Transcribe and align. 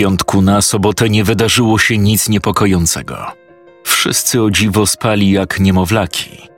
Piątku 0.00 0.42
na 0.42 0.62
sobotę 0.62 1.10
nie 1.10 1.24
wydarzyło 1.24 1.78
się 1.78 1.98
nic 1.98 2.28
niepokojącego. 2.28 3.16
Wszyscy 3.84 4.42
o 4.42 4.50
dziwo 4.50 4.86
spali 4.86 5.30
jak 5.30 5.60
niemowlaki. 5.60 6.48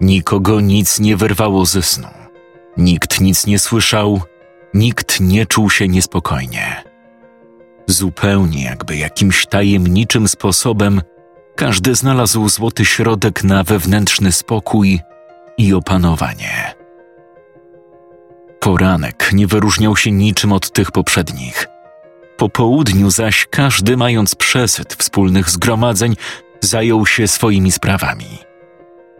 Nikogo 0.00 0.60
nic 0.60 1.00
nie 1.00 1.16
wyrwało 1.16 1.66
ze 1.66 1.82
snu. 1.82 2.08
Nikt 2.76 3.20
nic 3.20 3.46
nie 3.46 3.58
słyszał, 3.58 4.20
nikt 4.74 5.20
nie 5.20 5.46
czuł 5.46 5.70
się 5.70 5.88
niespokojnie. 5.88 6.84
Zupełnie 7.86 8.64
jakby 8.64 8.96
jakimś 8.96 9.46
tajemniczym 9.46 10.28
sposobem 10.28 11.02
każdy 11.56 11.94
znalazł 11.94 12.48
złoty 12.48 12.84
środek 12.84 13.44
na 13.44 13.64
wewnętrzny 13.64 14.32
spokój 14.32 15.00
i 15.58 15.74
opanowanie. 15.74 16.74
Poranek 18.60 19.30
nie 19.32 19.46
wyróżniał 19.46 19.96
się 19.96 20.10
niczym 20.10 20.52
od 20.52 20.72
tych 20.72 20.90
poprzednich. 20.90 21.77
Po 22.38 22.48
południu 22.48 23.10
zaś 23.10 23.46
każdy, 23.50 23.96
mając 23.96 24.34
przesyt 24.34 24.94
wspólnych 24.94 25.50
zgromadzeń, 25.50 26.16
zajął 26.60 27.06
się 27.06 27.28
swoimi 27.28 27.72
sprawami. 27.72 28.38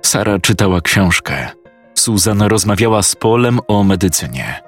Sara 0.03 0.39
czytała 0.39 0.81
książkę. 0.81 1.48
Susan 1.95 2.42
rozmawiała 2.42 3.03
z 3.03 3.17
Polem 3.17 3.61
o 3.69 3.84
medycynie. 3.84 4.62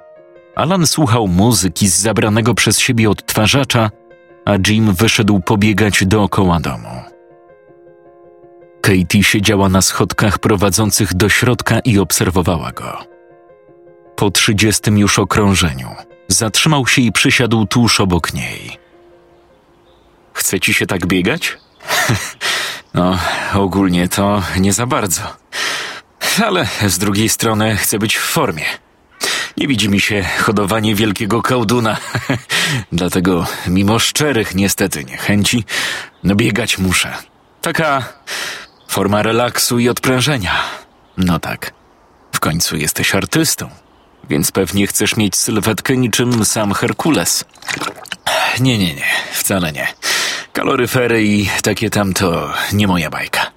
Alan 0.55 0.87
słuchał 0.87 1.27
muzyki 1.27 1.87
z 1.87 1.99
zabranego 1.99 2.53
przez 2.53 2.79
siebie 2.79 3.09
odtwarzacza, 3.09 3.91
a 4.45 4.53
Jim 4.67 4.93
wyszedł 4.93 5.39
pobiegać 5.39 6.05
dookoła 6.05 6.59
domu. 6.59 7.01
Katie 8.81 9.23
siedziała 9.23 9.69
na 9.69 9.81
schodkach 9.81 10.39
prowadzących 10.39 11.13
do 11.13 11.29
środka 11.29 11.79
i 11.79 11.99
obserwowała 11.99 12.71
go. 12.71 12.97
Po 14.15 14.31
trzydziestym 14.31 14.97
już 14.97 15.19
okrążeniu 15.19 15.89
zatrzymał 16.31 16.87
się 16.87 17.01
i 17.01 17.11
przysiadł 17.11 17.65
tuż 17.65 17.99
obok 17.99 18.33
niej. 18.33 18.77
Chce 20.33 20.59
ci 20.59 20.73
się 20.73 20.85
tak 20.85 21.05
biegać? 21.05 21.57
no, 22.93 23.19
ogólnie 23.53 24.07
to 24.07 24.43
nie 24.59 24.73
za 24.73 24.85
bardzo. 24.85 25.21
Ale 26.45 26.67
z 26.87 26.97
drugiej 26.97 27.29
strony 27.29 27.77
chcę 27.77 27.99
być 27.99 28.17
w 28.17 28.21
formie. 28.21 28.65
Nie 29.57 29.67
widzi 29.67 29.89
mi 29.89 29.99
się 29.99 30.25
hodowanie 30.39 30.95
wielkiego 30.95 31.41
kałduna. 31.41 31.97
Dlatego, 32.91 33.47
mimo 33.67 33.99
szczerych 33.99 34.55
niestety 34.55 35.03
niechęci, 35.03 35.63
no 36.23 36.35
biegać 36.35 36.77
muszę. 36.77 37.13
Taka 37.61 38.03
forma 38.87 39.21
relaksu 39.21 39.79
i 39.79 39.89
odprężenia. 39.89 40.63
No 41.17 41.39
tak, 41.39 41.73
w 42.31 42.39
końcu 42.39 42.77
jesteś 42.77 43.15
artystą, 43.15 43.69
więc 44.31 44.51
pewnie 44.51 44.87
chcesz 44.87 45.17
mieć 45.17 45.35
sylwetkę 45.35 45.97
niczym 45.97 46.45
sam 46.45 46.73
Herkules. 46.73 47.45
Nie, 48.59 48.77
nie, 48.77 48.95
nie, 48.95 49.05
wcale 49.33 49.71
nie. 49.71 49.87
Kaloryfery 50.53 51.23
i 51.23 51.49
takie 51.63 51.89
tam 51.89 52.13
to 52.13 52.53
nie 52.73 52.87
moja 52.87 53.09
bajka. 53.09 53.51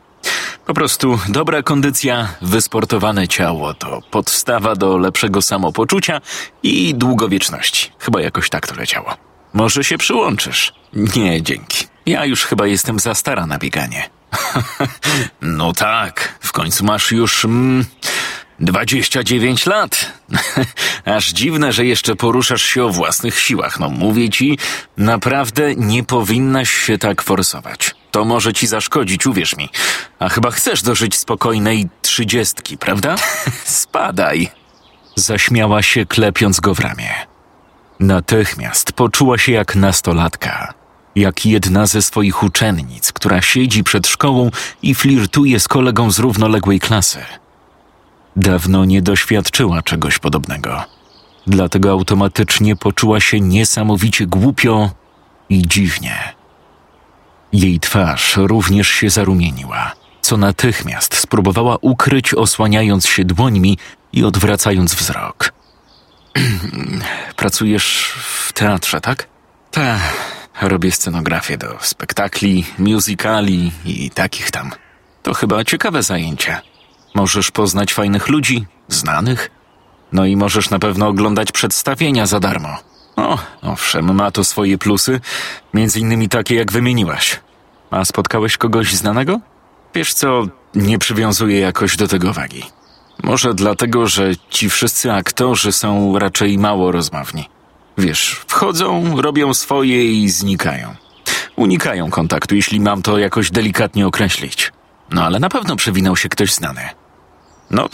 Po 0.66 0.74
prostu 0.74 1.18
dobra 1.28 1.62
kondycja, 1.62 2.28
wysportowane 2.42 3.28
ciało 3.28 3.74
to 3.74 4.00
podstawa 4.10 4.74
do 4.74 4.98
lepszego 4.98 5.42
samopoczucia 5.42 6.20
i 6.62 6.94
długowieczności. 6.94 7.90
Chyba 7.98 8.20
jakoś 8.20 8.50
tak 8.50 8.66
to 8.66 8.74
leciało. 8.74 9.16
Może 9.52 9.84
się 9.84 9.98
przyłączysz? 9.98 10.72
Nie, 10.92 11.42
dzięki. 11.42 11.86
Ja 12.06 12.24
już 12.24 12.44
chyba 12.44 12.66
jestem 12.66 12.98
za 12.98 13.14
stara 13.14 13.46
na 13.46 13.58
bieganie. 13.58 14.10
no 15.40 15.72
tak, 15.72 16.38
w 16.40 16.52
końcu 16.52 16.84
masz 16.84 17.12
już 17.12 17.44
mm, 17.44 17.84
29 18.60 19.66
lat. 19.66 20.12
Aż 21.16 21.32
dziwne, 21.32 21.72
że 21.72 21.86
jeszcze 21.86 22.16
poruszasz 22.16 22.62
się 22.62 22.84
o 22.84 22.90
własnych 22.90 23.40
siłach. 23.40 23.80
No 23.80 23.90
mówię 23.90 24.30
ci, 24.30 24.58
naprawdę 24.96 25.74
nie 25.74 26.04
powinnaś 26.04 26.70
się 26.70 26.98
tak 26.98 27.22
forsować. 27.22 27.94
To 28.10 28.24
może 28.24 28.52
ci 28.52 28.66
zaszkodzić, 28.66 29.26
uwierz 29.26 29.56
mi. 29.56 29.68
A 30.18 30.28
chyba 30.28 30.50
chcesz 30.50 30.82
dożyć 30.82 31.16
spokojnej 31.16 31.88
trzydziestki, 32.02 32.78
prawda? 32.78 33.16
Spadaj. 33.64 34.50
Zaśmiała 35.16 35.82
się, 35.82 36.06
klepiąc 36.06 36.60
go 36.60 36.74
w 36.74 36.80
ramię. 36.80 37.14
Natychmiast 38.00 38.92
poczuła 38.92 39.38
się 39.38 39.52
jak 39.52 39.76
nastolatka, 39.76 40.74
jak 41.16 41.46
jedna 41.46 41.86
ze 41.86 42.02
swoich 42.02 42.42
uczennic, 42.42 43.12
która 43.12 43.42
siedzi 43.42 43.84
przed 43.84 44.06
szkołą 44.06 44.50
i 44.82 44.94
flirtuje 44.94 45.60
z 45.60 45.68
kolegą 45.68 46.10
z 46.10 46.18
równoległej 46.18 46.80
klasy. 46.80 47.18
Dawno 48.36 48.84
nie 48.84 49.02
doświadczyła 49.02 49.82
czegoś 49.82 50.18
podobnego, 50.18 50.84
dlatego 51.46 51.90
automatycznie 51.90 52.76
poczuła 52.76 53.20
się 53.20 53.40
niesamowicie 53.40 54.26
głupio 54.26 54.90
i 55.48 55.62
dziwnie. 55.68 56.34
Jej 57.52 57.80
twarz 57.80 58.36
również 58.36 58.88
się 58.88 59.10
zarumieniła, 59.10 59.92
co 60.20 60.36
natychmiast 60.36 61.14
spróbowała 61.14 61.76
ukryć, 61.80 62.34
osłaniając 62.34 63.06
się 63.06 63.24
dłońmi 63.24 63.78
i 64.12 64.24
odwracając 64.24 64.94
wzrok. 64.94 65.52
Pracujesz 67.36 68.14
w 68.16 68.52
teatrze, 68.52 69.00
tak? 69.00 69.28
Tak. 69.70 70.00
Robię 70.62 70.92
scenografię 70.92 71.58
do 71.58 71.78
spektakli, 71.80 72.64
musicali 72.78 73.72
i 73.84 74.10
takich 74.10 74.50
tam. 74.50 74.70
To 75.22 75.34
chyba 75.34 75.64
ciekawe 75.64 76.02
zajęcie. 76.02 76.60
Możesz 77.14 77.50
poznać 77.50 77.94
fajnych 77.94 78.28
ludzi, 78.28 78.66
znanych. 78.88 79.50
No 80.12 80.26
i 80.26 80.36
możesz 80.36 80.70
na 80.70 80.78
pewno 80.78 81.08
oglądać 81.08 81.52
przedstawienia 81.52 82.26
za 82.26 82.40
darmo. 82.40 82.78
O, 83.16 83.38
owszem, 83.62 84.14
ma 84.14 84.30
to 84.30 84.44
swoje 84.44 84.78
plusy, 84.78 85.20
między 85.74 86.00
innymi 86.00 86.28
takie, 86.28 86.54
jak 86.54 86.72
wymieniłaś. 86.72 87.40
A 87.90 88.04
spotkałeś 88.04 88.56
kogoś 88.56 88.94
znanego? 88.94 89.40
Wiesz 89.94 90.14
co, 90.14 90.46
nie 90.74 90.98
przywiązuję 90.98 91.60
jakoś 91.60 91.96
do 91.96 92.08
tego 92.08 92.32
wagi. 92.32 92.62
Może 93.22 93.54
dlatego, 93.54 94.06
że 94.06 94.32
ci 94.50 94.70
wszyscy 94.70 95.12
aktorzy 95.12 95.72
są 95.72 96.18
raczej 96.18 96.58
mało 96.58 96.92
rozmawni. 96.92 97.48
Wiesz, 97.98 98.40
wchodzą, 98.46 99.20
robią 99.22 99.54
swoje 99.54 100.04
i 100.04 100.28
znikają. 100.28 100.94
Unikają 101.56 102.10
kontaktu, 102.10 102.54
jeśli 102.54 102.80
mam 102.80 103.02
to 103.02 103.18
jakoś 103.18 103.50
delikatnie 103.50 104.06
określić. 104.06 104.72
No 105.10 105.24
ale 105.24 105.38
na 105.38 105.48
pewno 105.48 105.76
przewinął 105.76 106.16
się 106.16 106.28
ktoś 106.28 106.54
znany. 106.54 106.88
No, 107.70 107.88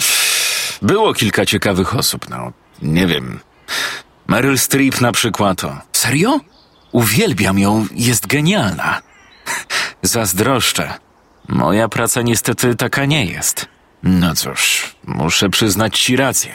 było 0.82 1.14
kilka 1.14 1.46
ciekawych 1.46 1.96
osób, 1.96 2.28
no, 2.30 2.52
nie 2.82 3.06
wiem. 3.06 3.40
Meryl 4.26 4.58
Streep 4.58 5.00
na 5.00 5.12
przykład 5.12 5.60
to. 5.60 5.76
Serio? 5.92 6.40
Uwielbiam 6.92 7.58
ją, 7.58 7.86
jest 7.94 8.26
genialna. 8.26 9.02
Zazdroszczę. 10.02 10.94
Moja 11.48 11.88
praca 11.88 12.22
niestety 12.22 12.74
taka 12.74 13.04
nie 13.04 13.24
jest. 13.24 13.68
No 14.02 14.34
cóż, 14.34 14.94
muszę 15.06 15.48
przyznać 15.48 15.98
ci 16.00 16.16
rację. 16.16 16.54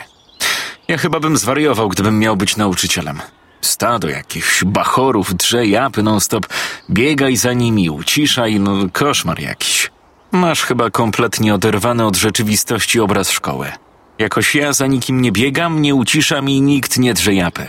Ja 0.88 0.98
chyba 0.98 1.20
bym 1.20 1.38
zwariował, 1.38 1.90
gdybym 1.90 2.20
miał 2.20 2.38
być 2.38 2.58
nauczycielem. 2.58 3.22
Stado 3.62 4.10
jakichś 4.10 4.64
bachorów 4.64 5.36
drze 5.36 5.68
japy 5.68 6.04
non-stop, 6.04 6.48
biegaj 6.90 7.36
za 7.38 7.54
nimi, 7.54 7.90
uciszaj, 7.90 8.60
no 8.60 8.76
koszmar 8.94 9.40
jakiś. 9.40 9.92
Masz 10.36 10.64
chyba 10.64 10.90
kompletnie 10.90 11.54
oderwany 11.54 12.06
od 12.06 12.16
rzeczywistości 12.16 13.00
obraz 13.00 13.32
szkoły. 13.32 13.72
Jakoś 14.20 14.56
ja 14.56 14.74
za 14.74 14.88
nikim 14.88 15.22
nie 15.22 15.32
biegam, 15.32 15.82
nie 15.82 15.96
uciszam 15.96 16.50
i 16.50 16.62
nikt 16.62 16.98
nie 16.98 17.14
drze 17.14 17.34
japy. 17.34 17.68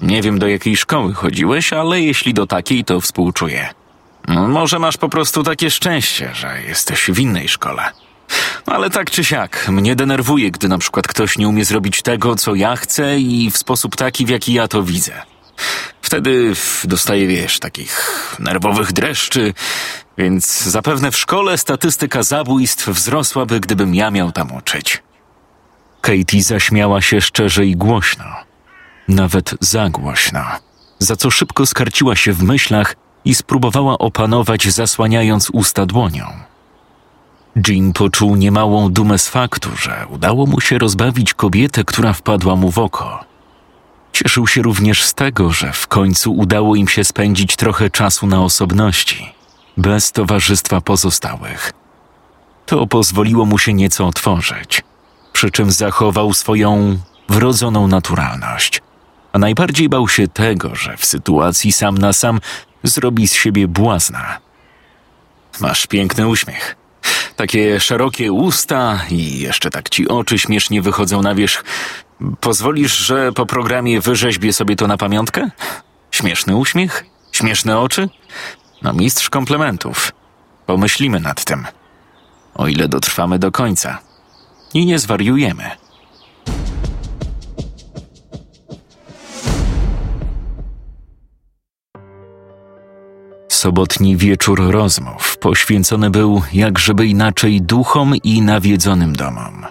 Nie 0.00 0.22
wiem 0.22 0.38
do 0.38 0.48
jakiej 0.48 0.76
szkoły 0.76 1.14
chodziłeś, 1.14 1.72
ale 1.72 2.00
jeśli 2.00 2.34
do 2.34 2.46
takiej, 2.46 2.84
to 2.84 3.00
współczuję. 3.00 3.68
No, 4.28 4.48
może 4.48 4.78
masz 4.78 4.96
po 4.96 5.08
prostu 5.08 5.42
takie 5.42 5.70
szczęście, 5.70 6.30
że 6.34 6.62
jesteś 6.68 7.10
w 7.10 7.18
innej 7.18 7.48
szkole. 7.48 7.82
Ale 8.66 8.90
tak 8.90 9.10
czy 9.10 9.24
siak, 9.24 9.68
mnie 9.68 9.96
denerwuje, 9.96 10.50
gdy 10.50 10.68
na 10.68 10.78
przykład 10.78 11.06
ktoś 11.06 11.38
nie 11.38 11.48
umie 11.48 11.64
zrobić 11.64 12.02
tego, 12.02 12.36
co 12.36 12.54
ja 12.54 12.76
chcę 12.76 13.18
i 13.18 13.50
w 13.50 13.58
sposób 13.58 13.96
taki, 13.96 14.26
w 14.26 14.28
jaki 14.28 14.52
ja 14.52 14.68
to 14.68 14.82
widzę. 14.82 15.22
Wtedy 16.02 16.52
dostaję, 16.84 17.26
wiesz, 17.26 17.58
takich 17.58 18.36
nerwowych 18.38 18.92
dreszczy, 18.92 19.54
więc 20.18 20.62
zapewne 20.62 21.10
w 21.10 21.16
szkole 21.16 21.58
statystyka 21.58 22.22
zabójstw 22.22 22.88
wzrosłaby, 22.88 23.60
gdybym 23.60 23.94
ja 23.94 24.10
miał 24.10 24.32
tam 24.32 24.52
uczyć. 24.52 25.02
Katie 26.00 26.42
zaśmiała 26.42 27.02
się 27.02 27.20
szczerze 27.20 27.66
i 27.66 27.76
głośno. 27.76 28.24
Nawet 29.08 29.54
za 29.60 29.90
głośno. 29.90 30.40
Za 30.98 31.16
co 31.16 31.30
szybko 31.30 31.66
skarciła 31.66 32.16
się 32.16 32.32
w 32.32 32.42
myślach 32.42 32.96
i 33.24 33.34
spróbowała 33.34 33.98
opanować, 33.98 34.68
zasłaniając 34.68 35.50
usta 35.50 35.86
dłonią. 35.86 36.26
Jim 37.68 37.92
poczuł 37.92 38.36
niemałą 38.36 38.92
dumę 38.92 39.18
z 39.18 39.28
faktu, 39.28 39.70
że 39.76 40.06
udało 40.10 40.46
mu 40.46 40.60
się 40.60 40.78
rozbawić 40.78 41.34
kobietę, 41.34 41.84
która 41.84 42.12
wpadła 42.12 42.56
mu 42.56 42.70
w 42.70 42.78
oko. 42.78 43.24
Cieszył 44.12 44.46
się 44.46 44.62
również 44.62 45.04
z 45.04 45.14
tego, 45.14 45.52
że 45.52 45.72
w 45.72 45.86
końcu 45.86 46.32
udało 46.32 46.76
im 46.76 46.88
się 46.88 47.04
spędzić 47.04 47.56
trochę 47.56 47.90
czasu 47.90 48.26
na 48.26 48.42
osobności, 48.42 49.34
bez 49.76 50.12
towarzystwa 50.12 50.80
pozostałych. 50.80 51.72
To 52.66 52.86
pozwoliło 52.86 53.44
mu 53.44 53.58
się 53.58 53.74
nieco 53.74 54.06
otworzyć, 54.06 54.82
przy 55.32 55.50
czym 55.50 55.72
zachował 55.72 56.32
swoją 56.32 56.98
wrodzoną 57.28 57.88
naturalność. 57.88 58.82
A 59.32 59.38
najbardziej 59.38 59.88
bał 59.88 60.08
się 60.08 60.28
tego, 60.28 60.74
że 60.74 60.96
w 60.96 61.04
sytuacji 61.04 61.72
sam 61.72 61.98
na 61.98 62.12
sam 62.12 62.40
zrobi 62.82 63.28
z 63.28 63.34
siebie 63.34 63.68
błazna. 63.68 64.38
Masz 65.60 65.86
piękny 65.86 66.28
uśmiech. 66.28 66.76
Takie 67.36 67.80
szerokie 67.80 68.32
usta 68.32 69.00
i 69.10 69.38
jeszcze 69.38 69.70
tak 69.70 69.88
ci 69.88 70.08
oczy 70.08 70.38
śmiesznie 70.38 70.82
wychodzą 70.82 71.22
na 71.22 71.34
wierzch. 71.34 71.64
Pozwolisz, 72.40 72.96
że 72.96 73.32
po 73.32 73.46
programie 73.46 74.00
wyrzeźbię 74.00 74.52
sobie 74.52 74.76
to 74.76 74.86
na 74.86 74.96
pamiątkę? 74.96 75.50
Śmieszny 76.10 76.56
uśmiech? 76.56 77.04
Śmieszne 77.32 77.78
oczy? 77.78 78.08
No 78.82 78.92
mistrz 78.92 79.30
komplementów. 79.30 80.12
Pomyślimy 80.66 81.20
nad 81.20 81.44
tym. 81.44 81.66
O 82.54 82.68
ile 82.68 82.88
dotrwamy 82.88 83.38
do 83.38 83.52
końca. 83.52 83.98
I 84.74 84.86
nie 84.86 84.98
zwariujemy. 84.98 85.70
Sobotni 93.48 94.16
wieczór 94.16 94.70
rozmów 94.70 95.38
poświęcony 95.38 96.10
był, 96.10 96.42
jak 96.52 96.78
żeby 96.78 97.06
inaczej, 97.06 97.62
duchom 97.62 98.14
i 98.24 98.42
nawiedzonym 98.42 99.12
domom. 99.12 99.66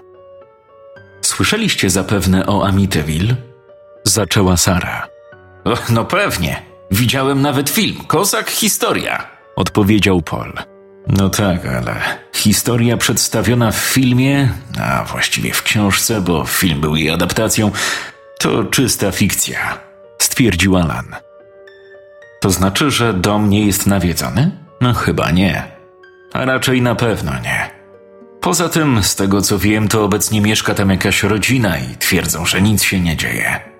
Słyszeliście 1.21 1.89
zapewne 1.89 2.45
o 2.45 2.67
Amityville? 2.67 3.35
Zaczęła 4.03 4.57
Sara. 4.57 5.07
No 5.89 6.05
pewnie. 6.05 6.70
Widziałem 6.91 7.41
nawet 7.41 7.69
film. 7.69 7.95
Kozak 8.07 8.49
historia. 8.49 9.27
Odpowiedział 9.55 10.21
Paul. 10.21 10.53
No 11.07 11.29
tak, 11.29 11.65
ale 11.65 11.95
historia 12.35 12.97
przedstawiona 12.97 13.71
w 13.71 13.75
filmie, 13.75 14.49
a 14.81 15.03
właściwie 15.03 15.53
w 15.53 15.63
książce, 15.63 16.21
bo 16.21 16.45
film 16.45 16.81
był 16.81 16.95
jej 16.95 17.09
adaptacją, 17.09 17.71
to 18.39 18.63
czysta 18.63 19.11
fikcja, 19.11 19.77
stwierdził 20.21 20.77
Alan. 20.77 21.15
To 22.41 22.49
znaczy, 22.49 22.91
że 22.91 23.13
dom 23.13 23.49
nie 23.49 23.65
jest 23.65 23.87
nawiedzony? 23.87 24.51
No 24.81 24.93
chyba 24.93 25.31
nie. 25.31 25.63
A 26.33 26.45
raczej 26.45 26.81
na 26.81 26.95
pewno 26.95 27.31
nie. 27.43 27.69
Poza 28.41 28.69
tym, 28.69 29.03
z 29.03 29.15
tego 29.15 29.41
co 29.41 29.59
wiem, 29.59 29.87
to 29.87 30.03
obecnie 30.03 30.41
mieszka 30.41 30.73
tam 30.73 30.89
jakaś 30.89 31.23
rodzina 31.23 31.77
i 31.77 31.97
twierdzą, 31.97 32.45
że 32.45 32.61
nic 32.61 32.83
się 32.83 32.99
nie 32.99 33.17
dzieje. 33.17 33.70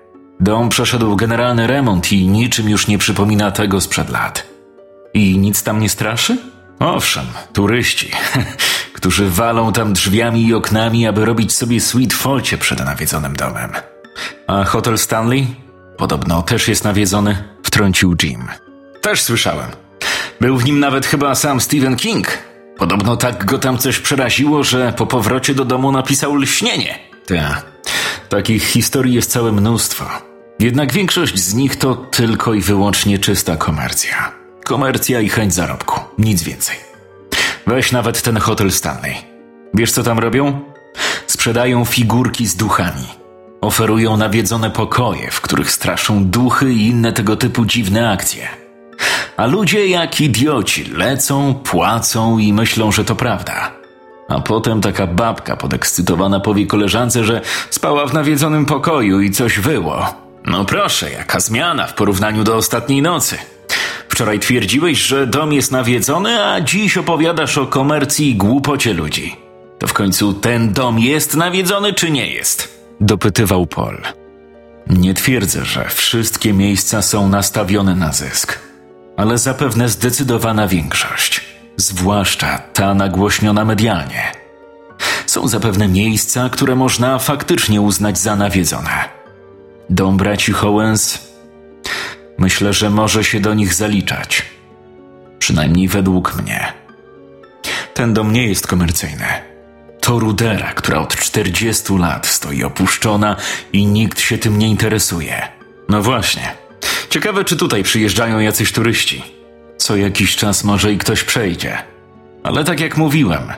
Dom 0.42 0.68
przeszedł 0.68 1.16
generalny 1.16 1.66
remont 1.66 2.12
i 2.12 2.28
niczym 2.28 2.68
już 2.68 2.88
nie 2.88 2.98
przypomina 2.98 3.50
tego 3.50 3.80
sprzed 3.80 4.10
lat. 4.10 4.46
I 5.14 5.38
nic 5.38 5.62
tam 5.62 5.80
nie 5.80 5.88
straszy? 5.88 6.38
Owszem, 6.78 7.26
turyści, 7.52 8.10
którzy 8.96 9.30
walą 9.30 9.72
tam 9.72 9.92
drzwiami 9.92 10.46
i 10.46 10.54
oknami, 10.54 11.06
aby 11.06 11.24
robić 11.24 11.52
sobie 11.52 11.80
sweet 11.80 12.12
focie 12.12 12.58
przed 12.58 12.84
nawiedzonym 12.84 13.36
domem. 13.36 13.72
A 14.46 14.64
hotel 14.64 14.98
Stanley? 14.98 15.46
Podobno 15.96 16.42
też 16.42 16.68
jest 16.68 16.84
nawiedzony, 16.84 17.44
wtrącił 17.62 18.16
Jim. 18.22 18.48
Też 19.00 19.22
słyszałem. 19.22 19.70
Był 20.40 20.56
w 20.56 20.64
nim 20.64 20.80
nawet 20.80 21.06
chyba 21.06 21.34
sam 21.34 21.60
Stephen 21.60 21.96
King. 21.96 22.38
Podobno 22.78 23.16
tak 23.16 23.44
go 23.44 23.58
tam 23.58 23.78
coś 23.78 23.98
przeraziło, 23.98 24.64
że 24.64 24.92
po 24.96 25.06
powrocie 25.06 25.54
do 25.54 25.64
domu 25.64 25.92
napisał 25.92 26.34
lśnienie. 26.34 26.98
Tak. 27.26 27.66
Takich 28.28 28.64
historii 28.64 29.14
jest 29.14 29.30
całe 29.30 29.52
mnóstwo. 29.52 30.31
Jednak 30.62 30.92
większość 30.92 31.38
z 31.38 31.54
nich 31.54 31.76
to 31.76 31.94
tylko 31.94 32.54
i 32.54 32.60
wyłącznie 32.60 33.18
czysta 33.18 33.56
komercja. 33.56 34.32
Komercja 34.64 35.20
i 35.20 35.28
chęć 35.28 35.54
zarobku, 35.54 36.00
nic 36.18 36.42
więcej. 36.42 36.76
Weź 37.66 37.92
nawet 37.92 38.22
ten 38.22 38.36
hotel 38.36 38.72
Stanley. 38.72 39.14
Wiesz 39.74 39.92
co 39.92 40.02
tam 40.02 40.18
robią? 40.18 40.60
Sprzedają 41.26 41.84
figurki 41.84 42.46
z 42.46 42.56
duchami. 42.56 43.06
Oferują 43.60 44.16
nawiedzone 44.16 44.70
pokoje, 44.70 45.30
w 45.30 45.40
których 45.40 45.70
straszą 45.70 46.24
duchy 46.24 46.72
i 46.72 46.86
inne 46.86 47.12
tego 47.12 47.36
typu 47.36 47.64
dziwne 47.64 48.10
akcje. 48.10 48.48
A 49.36 49.46
ludzie 49.46 49.86
jak 49.86 50.20
idioci 50.20 50.84
lecą, 50.84 51.54
płacą 51.54 52.38
i 52.38 52.52
myślą, 52.52 52.92
że 52.92 53.04
to 53.04 53.16
prawda. 53.16 53.72
A 54.28 54.40
potem 54.40 54.80
taka 54.80 55.06
babka 55.06 55.56
podekscytowana 55.56 56.40
powie 56.40 56.66
koleżance, 56.66 57.24
że 57.24 57.40
spała 57.70 58.06
w 58.06 58.12
nawiedzonym 58.12 58.66
pokoju 58.66 59.20
i 59.20 59.30
coś 59.30 59.58
wyło. 59.58 60.21
No 60.44 60.64
proszę, 60.64 61.10
jaka 61.10 61.40
zmiana 61.40 61.86
w 61.86 61.94
porównaniu 61.94 62.44
do 62.44 62.56
ostatniej 62.56 63.02
nocy. 63.02 63.38
Wczoraj 64.08 64.38
twierdziłeś, 64.38 64.98
że 64.98 65.26
dom 65.26 65.52
jest 65.52 65.72
nawiedzony, 65.72 66.44
a 66.44 66.60
dziś 66.60 66.96
opowiadasz 66.96 67.58
o 67.58 67.66
komercji 67.66 68.30
i 68.30 68.36
głupocie 68.36 68.94
ludzi. 68.94 69.36
To 69.78 69.86
w 69.86 69.92
końcu 69.92 70.34
ten 70.34 70.72
dom 70.72 70.98
jest 70.98 71.36
nawiedzony, 71.36 71.92
czy 71.92 72.10
nie 72.10 72.26
jest? 72.26 72.86
Dopytywał 73.00 73.66
Paul. 73.66 73.98
Nie 74.86 75.14
twierdzę, 75.14 75.64
że 75.64 75.88
wszystkie 75.88 76.52
miejsca 76.52 77.02
są 77.02 77.28
nastawione 77.28 77.94
na 77.94 78.12
zysk, 78.12 78.58
ale 79.16 79.38
zapewne 79.38 79.88
zdecydowana 79.88 80.68
większość, 80.68 81.40
zwłaszcza 81.76 82.58
ta 82.58 82.94
nagłośniona 82.94 83.64
medialnie. 83.64 84.32
Są 85.26 85.48
zapewne 85.48 85.88
miejsca, 85.88 86.48
które 86.48 86.76
można 86.76 87.18
faktycznie 87.18 87.80
uznać 87.80 88.18
za 88.18 88.36
nawiedzone. 88.36 89.21
Dom 89.90 90.16
braci 90.16 90.52
Howens 90.52 91.32
Myślę, 92.38 92.72
że 92.72 92.90
może 92.90 93.24
się 93.24 93.40
do 93.40 93.54
nich 93.54 93.74
zaliczać. 93.74 94.42
Przynajmniej 95.38 95.88
według 95.88 96.42
mnie. 96.42 96.72
Ten 97.94 98.14
dom 98.14 98.32
nie 98.32 98.46
jest 98.46 98.66
komercyjny. 98.66 99.26
To 100.00 100.18
rudera, 100.18 100.74
która 100.74 100.98
od 100.98 101.16
40 101.16 101.92
lat 101.98 102.26
stoi 102.26 102.64
opuszczona 102.64 103.36
i 103.72 103.86
nikt 103.86 104.20
się 104.20 104.38
tym 104.38 104.58
nie 104.58 104.68
interesuje. 104.68 105.42
No 105.88 106.02
właśnie. 106.02 106.54
Ciekawe, 107.10 107.44
czy 107.44 107.56
tutaj 107.56 107.82
przyjeżdżają 107.82 108.38
jacyś 108.38 108.72
turyści. 108.72 109.22
Co 109.76 109.96
jakiś 109.96 110.36
czas 110.36 110.64
może 110.64 110.92
i 110.92 110.98
ktoś 110.98 111.24
przejdzie. 111.24 111.78
Ale 112.42 112.64
tak 112.64 112.80
jak 112.80 112.96
mówiłem, 112.96 113.52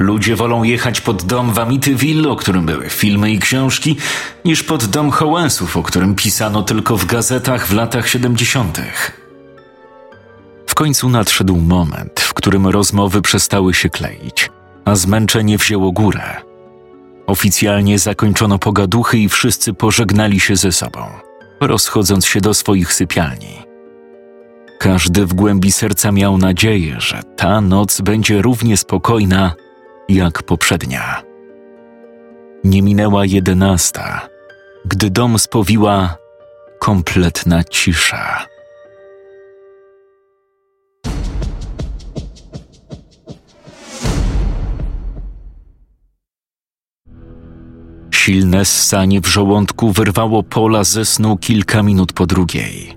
Ludzie 0.00 0.36
wolą 0.36 0.62
jechać 0.62 1.00
pod 1.00 1.22
dom 1.22 1.52
w 1.52 1.58
Amityville, 1.58 2.28
o 2.28 2.36
którym 2.36 2.66
były 2.66 2.90
filmy 2.90 3.32
i 3.32 3.38
książki, 3.38 3.96
niż 4.44 4.62
pod 4.62 4.84
dom 4.84 5.10
Howensów, 5.10 5.76
o 5.76 5.82
którym 5.82 6.14
pisano 6.14 6.62
tylko 6.62 6.96
w 6.96 7.06
gazetach 7.06 7.66
w 7.66 7.72
latach 7.72 8.08
70. 8.08 8.80
W 10.66 10.74
końcu 10.74 11.08
nadszedł 11.08 11.56
moment, 11.56 12.20
w 12.20 12.34
którym 12.34 12.66
rozmowy 12.66 13.22
przestały 13.22 13.74
się 13.74 13.90
kleić, 13.90 14.50
a 14.84 14.94
zmęczenie 14.94 15.58
wzięło 15.58 15.92
górę. 15.92 16.36
Oficjalnie 17.26 17.98
zakończono 17.98 18.58
pogaduchy 18.58 19.18
i 19.18 19.28
wszyscy 19.28 19.74
pożegnali 19.74 20.40
się 20.40 20.56
ze 20.56 20.72
sobą, 20.72 21.06
rozchodząc 21.60 22.26
się 22.26 22.40
do 22.40 22.54
swoich 22.54 22.92
sypialni. 22.92 23.62
Każdy 24.78 25.26
w 25.26 25.34
głębi 25.34 25.72
serca 25.72 26.12
miał 26.12 26.38
nadzieję, 26.38 26.96
że 26.98 27.22
ta 27.36 27.60
noc 27.60 28.00
będzie 28.00 28.42
równie 28.42 28.76
spokojna 28.76 29.54
jak 30.10 30.42
poprzednia. 30.42 31.22
Nie 32.64 32.82
minęła 32.82 33.24
jedenasta, 33.24 34.28
gdy 34.84 35.10
dom 35.10 35.38
spowiła 35.38 36.16
kompletna 36.78 37.64
cisza. 37.64 38.46
Silne 48.10 48.64
ssanie 48.64 49.20
w 49.20 49.26
żołądku 49.26 49.92
wyrwało 49.92 50.42
Pola 50.42 50.84
ze 50.84 51.04
snu 51.04 51.36
kilka 51.36 51.82
minut 51.82 52.12
po 52.12 52.26
drugiej. 52.26 52.96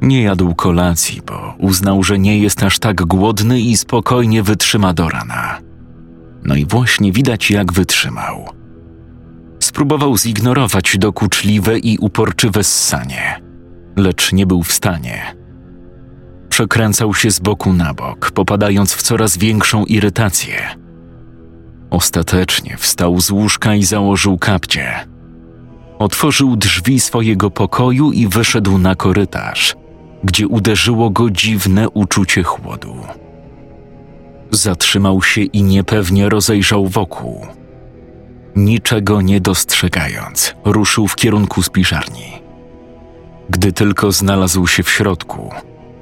Nie 0.00 0.22
jadł 0.22 0.54
kolacji, 0.54 1.22
bo 1.26 1.54
uznał, 1.58 2.02
że 2.02 2.18
nie 2.18 2.38
jest 2.38 2.62
aż 2.62 2.78
tak 2.78 3.02
głodny 3.02 3.60
i 3.60 3.76
spokojnie 3.76 4.42
wytrzyma 4.42 4.92
do 4.94 5.08
rana. 5.08 5.67
No 6.44 6.54
i 6.54 6.66
właśnie 6.66 7.12
widać, 7.12 7.50
jak 7.50 7.72
wytrzymał. 7.72 8.48
Spróbował 9.60 10.18
zignorować 10.18 10.98
dokuczliwe 10.98 11.78
i 11.78 11.98
uporczywe 11.98 12.64
ssanie, 12.64 13.42
lecz 13.96 14.32
nie 14.32 14.46
był 14.46 14.62
w 14.62 14.72
stanie. 14.72 15.36
Przekręcał 16.48 17.14
się 17.14 17.30
z 17.30 17.40
boku 17.40 17.72
na 17.72 17.94
bok, 17.94 18.30
popadając 18.30 18.92
w 18.92 19.02
coraz 19.02 19.36
większą 19.36 19.84
irytację. 19.84 20.54
Ostatecznie 21.90 22.76
wstał 22.76 23.20
z 23.20 23.30
łóżka 23.30 23.74
i 23.74 23.84
założył 23.84 24.38
kapcie. 24.38 24.94
Otworzył 25.98 26.56
drzwi 26.56 27.00
swojego 27.00 27.50
pokoju 27.50 28.12
i 28.12 28.28
wyszedł 28.28 28.78
na 28.78 28.94
korytarz, 28.94 29.76
gdzie 30.24 30.48
uderzyło 30.48 31.10
go 31.10 31.30
dziwne 31.30 31.90
uczucie 31.90 32.42
chłodu. 32.42 32.96
Zatrzymał 34.50 35.22
się 35.22 35.40
i 35.40 35.62
niepewnie 35.62 36.28
rozejrzał 36.28 36.86
wokół. 36.86 37.46
Niczego 38.56 39.20
nie 39.20 39.40
dostrzegając, 39.40 40.54
ruszył 40.64 41.08
w 41.08 41.16
kierunku 41.16 41.62
spiżarni. 41.62 42.32
Gdy 43.50 43.72
tylko 43.72 44.12
znalazł 44.12 44.66
się 44.66 44.82
w 44.82 44.90
środku, 44.90 45.50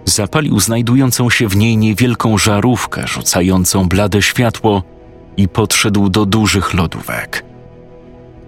zapalił 0.05 0.61
znajdującą 0.61 1.31
się 1.31 1.49
w 1.49 1.57
niej 1.57 1.77
niewielką 1.77 2.39
żarówkę 2.39 3.07
rzucającą 3.07 3.89
blade 3.89 4.23
światło 4.23 4.83
i 5.37 5.49
podszedł 5.49 6.09
do 6.09 6.27
dużych 6.27 6.75
lodówek. 6.75 7.45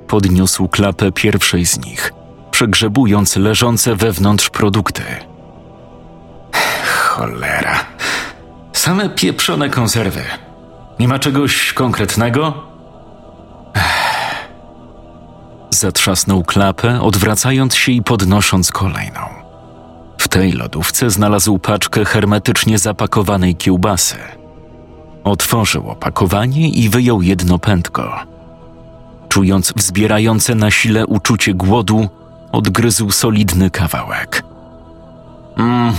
Podniósł 0.07 0.69
klapę 0.69 1.13
pierwszej 1.13 1.67
z 1.67 1.85
nich, 1.85 2.13
przegrzebując 2.51 3.37
leżące 3.37 3.97
wewnątrz 3.97 4.51
produkty. 4.51 5.03
Cholera. 6.85 7.98
Same 8.89 9.09
pieprzone 9.09 9.71
konserwy. 9.71 10.23
Nie 11.01 11.09
ma 11.09 11.19
czegoś 11.19 11.73
konkretnego? 11.73 12.63
Zatrzasnął 15.71 16.45
klapę, 16.45 17.01
odwracając 17.01 17.75
się 17.75 17.93
i 17.93 18.03
podnosząc 18.03 18.73
kolejną. 18.73 19.21
W 20.19 20.29
tej 20.29 20.53
lodówce 20.53 21.11
znalazł 21.11 21.59
paczkę 21.59 22.05
hermetycznie 22.05 22.79
zapakowanej 22.79 23.57
kiełbasy. 23.57 24.17
Otworzył 25.25 25.91
opakowanie 25.91 26.69
i 26.69 26.89
wyjął 26.89 27.23
jedno 27.23 27.59
pętko. 27.59 28.21
Czując 29.29 29.73
wzbierające 29.77 30.55
na 30.55 30.71
sile 30.71 31.07
uczucie 31.07 31.55
głodu, 31.55 32.09
odgryzł 32.53 33.11
solidny 33.11 33.71
kawałek. 33.71 34.43
Mm. 35.57 35.95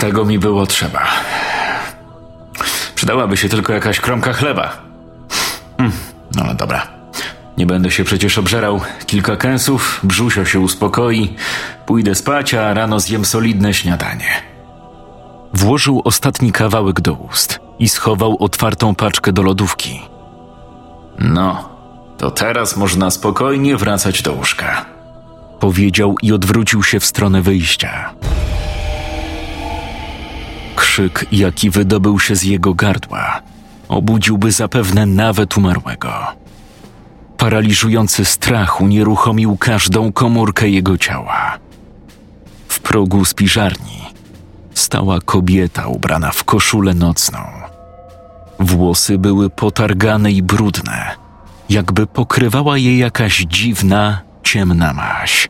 Tego 0.00 0.24
mi 0.24 0.38
było 0.38 0.66
trzeba. 0.66 1.06
Przydałaby 2.94 3.36
się 3.36 3.48
tylko 3.48 3.72
jakaś 3.72 4.00
kromka 4.00 4.32
chleba. 4.32 4.76
Mm. 5.78 5.92
No 6.34 6.54
dobra. 6.54 6.86
Nie 7.56 7.66
będę 7.66 7.90
się 7.90 8.04
przecież 8.04 8.38
obżerał. 8.38 8.80
Kilka 9.06 9.36
kęsów, 9.36 10.00
brzusio 10.02 10.44
się 10.44 10.60
uspokoi, 10.60 11.34
pójdę 11.86 12.14
spać, 12.14 12.54
a 12.54 12.74
rano 12.74 13.00
zjem 13.00 13.24
solidne 13.24 13.74
śniadanie. 13.74 14.42
Włożył 15.54 16.02
ostatni 16.04 16.52
kawałek 16.52 17.00
do 17.00 17.12
ust 17.12 17.60
i 17.78 17.88
schował 17.88 18.36
otwartą 18.40 18.94
paczkę 18.94 19.32
do 19.32 19.42
lodówki. 19.42 20.00
No, 21.18 21.68
to 22.18 22.30
teraz 22.30 22.76
można 22.76 23.10
spokojnie 23.10 23.76
wracać 23.76 24.22
do 24.22 24.32
łóżka. 24.32 24.84
Powiedział 25.60 26.14
i 26.22 26.32
odwrócił 26.32 26.82
się 26.82 27.00
w 27.00 27.04
stronę 27.04 27.42
wyjścia. 27.42 28.10
Krzyk, 30.98 31.26
jaki 31.32 31.70
wydobył 31.70 32.20
się 32.20 32.36
z 32.36 32.42
jego 32.42 32.74
gardła, 32.74 33.42
obudziłby 33.88 34.52
zapewne 34.52 35.06
nawet 35.06 35.56
umarłego. 35.56 36.12
Paraliżujący 37.36 38.24
strach 38.24 38.80
unieruchomił 38.80 39.56
każdą 39.56 40.12
komórkę 40.12 40.68
jego 40.68 40.98
ciała. 40.98 41.58
W 42.68 42.80
progu 42.80 43.24
spiżarni 43.24 44.00
stała 44.74 45.20
kobieta 45.20 45.86
ubrana 45.86 46.30
w 46.30 46.44
koszulę 46.44 46.94
nocną. 46.94 47.38
Włosy 48.60 49.18
były 49.18 49.50
potargane 49.50 50.32
i 50.32 50.42
brudne, 50.42 51.16
jakby 51.68 52.06
pokrywała 52.06 52.78
je 52.78 52.98
jakaś 52.98 53.46
dziwna, 53.48 54.20
ciemna 54.42 54.92
maś. 54.92 55.48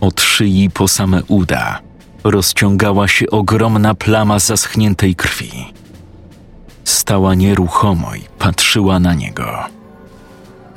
Od 0.00 0.20
szyi 0.20 0.70
po 0.70 0.88
same 0.88 1.22
uda 1.24 1.87
rozciągała 2.24 3.08
się 3.08 3.30
ogromna 3.30 3.94
plama 3.94 4.38
zaschniętej 4.38 5.14
krwi. 5.14 5.52
Stała 6.84 7.34
nieruchomo 7.34 8.14
i 8.14 8.22
patrzyła 8.38 9.00
na 9.00 9.14
niego. 9.14 9.64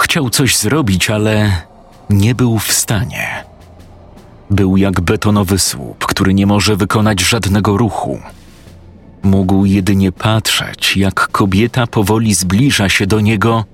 Chciał 0.01 0.29
coś 0.29 0.57
zrobić, 0.57 1.09
ale 1.09 1.61
nie 2.09 2.35
był 2.35 2.59
w 2.59 2.71
stanie. 2.71 3.43
Był 4.49 4.77
jak 4.77 5.01
betonowy 5.01 5.59
słup, 5.59 6.05
który 6.05 6.33
nie 6.33 6.45
może 6.45 6.75
wykonać 6.75 7.21
żadnego 7.21 7.77
ruchu. 7.77 8.19
Mógł 9.23 9.65
jedynie 9.65 10.11
patrzeć, 10.11 10.97
jak 10.97 11.27
kobieta 11.27 11.87
powoli 11.87 12.33
zbliża 12.33 12.89
się 12.89 13.07
do 13.07 13.19
niego 13.19 13.65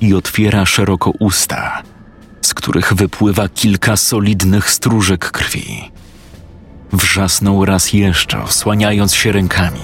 i 0.00 0.14
otwiera 0.14 0.66
szeroko 0.66 1.10
usta, 1.20 1.82
z 2.42 2.54
których 2.54 2.94
wypływa 2.94 3.48
kilka 3.48 3.96
solidnych 3.96 4.70
stróżek 4.70 5.30
krwi. 5.30 5.90
Wrzasnął 6.92 7.64
raz 7.64 7.92
jeszcze, 7.92 8.42
osłaniając 8.42 9.14
się 9.14 9.32
rękami. 9.32 9.80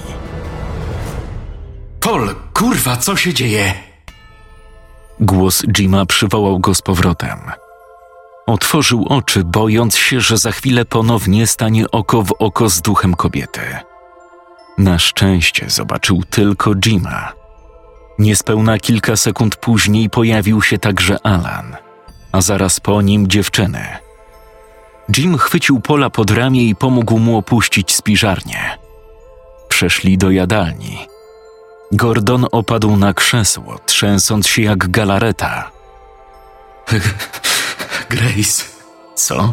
Pol, 2.01 2.35
kurwa, 2.55 2.97
co 2.97 3.17
się 3.17 3.35
dzieje? 3.35 3.75
Głos 5.21 5.63
Jima 5.77 6.07
przywołał 6.07 6.59
go 6.59 6.75
z 6.75 6.83
powrotem. 6.83 7.39
Otworzył 8.47 9.07
oczy, 9.09 9.45
bojąc 9.45 9.97
się, 9.97 10.21
że 10.21 10.39
za 10.39 10.53
chwilę 10.53 10.85
ponownie 10.85 11.47
stanie 11.47 11.91
oko 11.91 12.23
w 12.23 12.33
oko 12.39 12.69
z 12.69 12.81
duchem 12.81 13.15
kobiety. 13.15 13.61
Na 14.79 14.99
szczęście 14.99 15.71
zobaczył 15.71 16.23
tylko 16.31 16.75
Jima. 16.75 17.33
Niespełna 18.19 18.79
kilka 18.79 19.17
sekund 19.17 19.57
później 19.57 20.11
pojawił 20.11 20.63
się 20.63 20.79
także 20.79 21.27
Alan, 21.27 21.77
a 22.33 22.41
zaraz 22.41 22.81
po 22.81 23.03
nim 23.03 23.29
dziewczyny. 23.29 24.04
Jim 25.17 25.39
chwycił 25.39 25.81
Pola 25.81 26.11
pod 26.11 26.31
ramię 26.31 26.65
i 26.65 26.77
pomógł 26.77 27.19
mu 27.19 27.37
opuścić 27.39 27.95
spiżarnię. 27.95 28.79
Przeszli 29.69 30.19
do 30.19 30.31
jadalni. 30.31 30.99
Gordon 31.93 32.47
opadł 32.53 32.97
na 32.97 33.15
krzesło, 33.15 33.79
trzęsąc 33.87 34.47
się 34.47 34.63
jak 34.63 34.91
galareta. 34.91 35.71
Grace. 38.11 38.65
Co? 39.15 39.53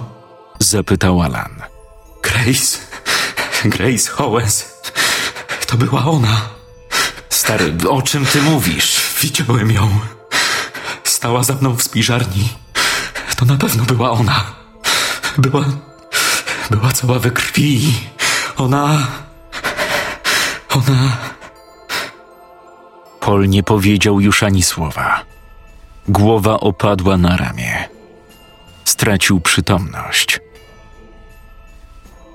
zapytał 0.60 1.22
Alan. 1.22 1.62
Grace. 2.24 2.78
Grace 3.66 4.12
Howes. 4.12 4.82
To 5.68 5.78
była 5.78 6.06
ona. 6.06 6.42
Stary, 7.30 7.74
o 7.90 8.02
czym 8.02 8.26
ty 8.26 8.42
mówisz? 8.42 9.02
Widziałem 9.22 9.72
ją. 9.72 10.00
Stała 11.04 11.44
za 11.44 11.54
mną 11.54 11.76
w 11.76 11.84
spiżarni. 11.84 12.50
To 13.38 13.46
na 13.46 13.58
pewno 13.58 13.84
była 13.84 14.12
ona. 14.12 14.61
Była. 15.38 15.66
Była 16.70 16.92
cała 16.92 17.20
we 17.20 17.32
krwi. 17.32 17.94
Ona. 18.58 19.08
Ona. 20.70 21.18
Paul 23.20 23.50
nie 23.50 23.64
powiedział 23.64 24.20
już 24.20 24.44
ani 24.44 24.64
słowa. 24.64 25.26
Głowa 26.08 26.60
opadła 26.60 27.18
na 27.18 27.38
ramię. 27.38 27.90
Stracił 28.86 29.42
przytomność. 29.42 30.40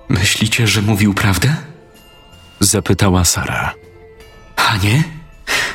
Myślicie, 0.08 0.66
że 0.66 0.82
mówił 0.82 1.14
prawdę? 1.14 1.56
Zapytała 2.60 3.24
Sara. 3.24 3.74
A 4.56 4.76
nie? 4.76 5.02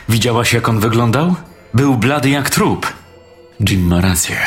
Widziałaś, 0.10 0.54
jak 0.54 0.70
on 0.70 0.80
wyglądał? 0.80 1.36
Był 1.74 1.98
blady 1.98 2.30
jak 2.30 2.50
trup. 2.50 2.94
Jim 3.70 3.88
ma 3.88 4.02
rację. 4.02 4.38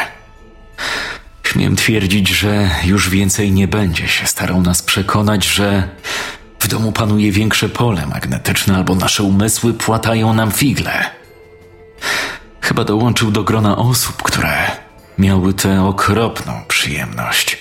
Śmiem 1.54 1.76
twierdzić, 1.76 2.28
że 2.28 2.70
już 2.84 3.11
więcej 3.11 3.52
nie 3.52 3.68
będzie 3.68 4.08
się 4.08 4.26
starał 4.26 4.62
nas 4.62 4.82
przekonać, 4.82 5.44
że 5.46 5.88
w 6.58 6.68
domu 6.68 6.92
panuje 6.92 7.32
większe 7.32 7.68
pole 7.68 8.06
magnetyczne 8.06 8.76
albo 8.76 8.94
nasze 8.94 9.23
umysły 9.23 9.75
płatają 9.75 10.34
nam 10.34 10.52
figle. 10.52 11.11
Chyba 12.61 12.84
dołączył 12.84 13.30
do 13.30 13.44
grona 13.44 13.76
osób, 13.76 14.23
które 14.23 14.70
miały 15.18 15.54
tę 15.54 15.84
okropną 15.84 16.52
przyjemność 16.68 17.58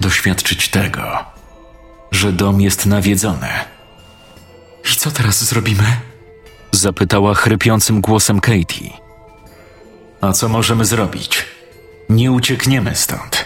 doświadczyć 0.00 0.68
tego, 0.68 1.24
że 2.10 2.32
dom 2.32 2.60
jest 2.60 2.86
nawiedzony. 2.86 3.48
I 4.92 4.96
co 4.96 5.10
teraz 5.10 5.44
zrobimy? 5.44 5.96
Zapytała 6.72 7.34
chrypiącym 7.34 8.00
głosem 8.00 8.40
Katie. 8.40 8.90
A 10.20 10.32
co 10.32 10.48
możemy 10.48 10.84
zrobić? 10.84 11.51
Nie 12.12 12.32
uciekniemy 12.32 12.96
stąd. 12.96 13.44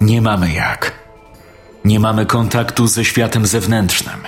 Nie 0.00 0.22
mamy 0.22 0.52
jak. 0.52 0.92
Nie 1.84 2.00
mamy 2.00 2.26
kontaktu 2.26 2.86
ze 2.86 3.04
światem 3.04 3.46
zewnętrznym. 3.46 4.20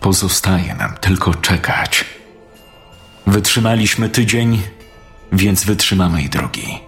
Pozostaje 0.00 0.74
nam 0.74 0.96
tylko 1.00 1.34
czekać. 1.34 2.04
Wytrzymaliśmy 3.26 4.08
tydzień, 4.08 4.62
więc 5.32 5.64
wytrzymamy 5.64 6.22
i 6.22 6.28
drugi. 6.28 6.78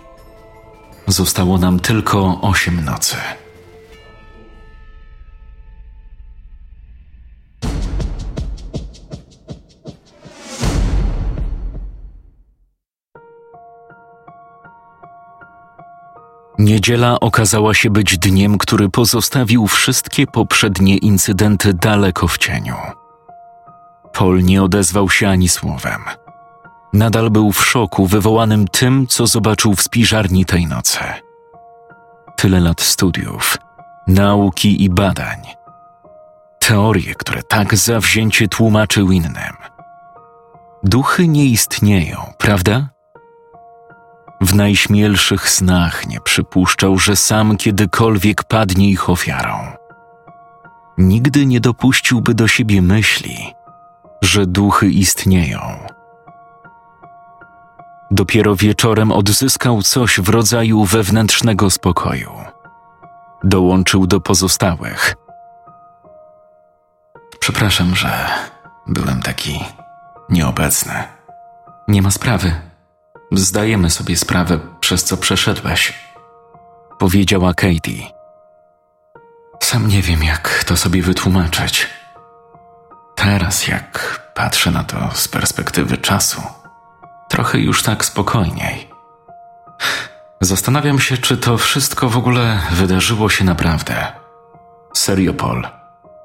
Zostało 1.06 1.58
nam 1.58 1.80
tylko 1.80 2.40
osiem 2.40 2.84
nocy. 2.84 3.16
Niedziela 16.58 17.20
okazała 17.20 17.74
się 17.74 17.90
być 17.90 18.18
dniem, 18.18 18.58
który 18.58 18.88
pozostawił 18.88 19.66
wszystkie 19.66 20.26
poprzednie 20.26 20.96
incydenty 20.96 21.74
daleko 21.74 22.28
w 22.28 22.38
cieniu. 22.38 22.76
Paul 24.12 24.42
nie 24.42 24.62
odezwał 24.62 25.10
się 25.10 25.28
ani 25.28 25.48
słowem. 25.48 26.00
Nadal 26.92 27.30
był 27.30 27.52
w 27.52 27.66
szoku 27.66 28.06
wywołanym 28.06 28.68
tym, 28.68 29.06
co 29.06 29.26
zobaczył 29.26 29.74
w 29.74 29.82
spiżarni 29.82 30.44
tej 30.44 30.66
nocy. 30.66 30.98
Tyle 32.36 32.60
lat 32.60 32.80
studiów, 32.80 33.58
nauki 34.06 34.84
i 34.84 34.90
badań. 34.90 35.38
Teorie, 36.58 37.14
które 37.14 37.42
tak 37.42 37.76
zawzięcie 37.76 38.48
tłumaczył 38.48 39.12
innym. 39.12 39.56
Duchy 40.82 41.28
nie 41.28 41.44
istnieją, 41.44 42.32
prawda? 42.38 42.88
W 44.40 44.54
najśmielszych 44.54 45.50
snach 45.50 46.06
nie 46.06 46.20
przypuszczał, 46.20 46.98
że 46.98 47.16
sam 47.16 47.56
kiedykolwiek 47.56 48.44
padnie 48.44 48.90
ich 48.90 49.10
ofiarą. 49.10 49.58
Nigdy 50.98 51.46
nie 51.46 51.60
dopuściłby 51.60 52.34
do 52.34 52.48
siebie 52.48 52.82
myśli, 52.82 53.54
że 54.22 54.46
duchy 54.46 54.86
istnieją. 54.90 55.60
Dopiero 58.10 58.56
wieczorem 58.56 59.12
odzyskał 59.12 59.82
coś 59.82 60.20
w 60.20 60.28
rodzaju 60.28 60.84
wewnętrznego 60.84 61.70
spokoju. 61.70 62.32
Dołączył 63.44 64.06
do 64.06 64.20
pozostałych. 64.20 65.14
Przepraszam, 67.40 67.96
że 67.96 68.26
byłem 68.86 69.22
taki 69.22 69.60
nieobecny. 70.28 70.94
Nie 71.88 72.02
ma 72.02 72.10
sprawy. 72.10 72.67
Zdajemy 73.32 73.90
sobie 73.90 74.16
sprawę, 74.16 74.58
przez 74.80 75.04
co 75.04 75.16
przeszedłeś, 75.16 75.94
powiedziała 76.98 77.54
Katie. 77.54 78.10
Sam 79.60 79.88
nie 79.88 80.02
wiem, 80.02 80.24
jak 80.24 80.64
to 80.64 80.76
sobie 80.76 81.02
wytłumaczyć. 81.02 81.86
Teraz, 83.14 83.68
jak 83.68 84.22
patrzę 84.34 84.70
na 84.70 84.84
to 84.84 85.10
z 85.14 85.28
perspektywy 85.28 85.96
czasu, 85.96 86.42
trochę 87.28 87.58
już 87.58 87.82
tak 87.82 88.04
spokojniej. 88.04 88.88
Zastanawiam 90.40 90.98
się, 90.98 91.16
czy 91.16 91.36
to 91.36 91.58
wszystko 91.58 92.08
w 92.08 92.16
ogóle 92.16 92.60
wydarzyło 92.70 93.28
się 93.28 93.44
naprawdę. 93.44 94.12
Serio, 94.94 95.34
Paul, 95.34 95.68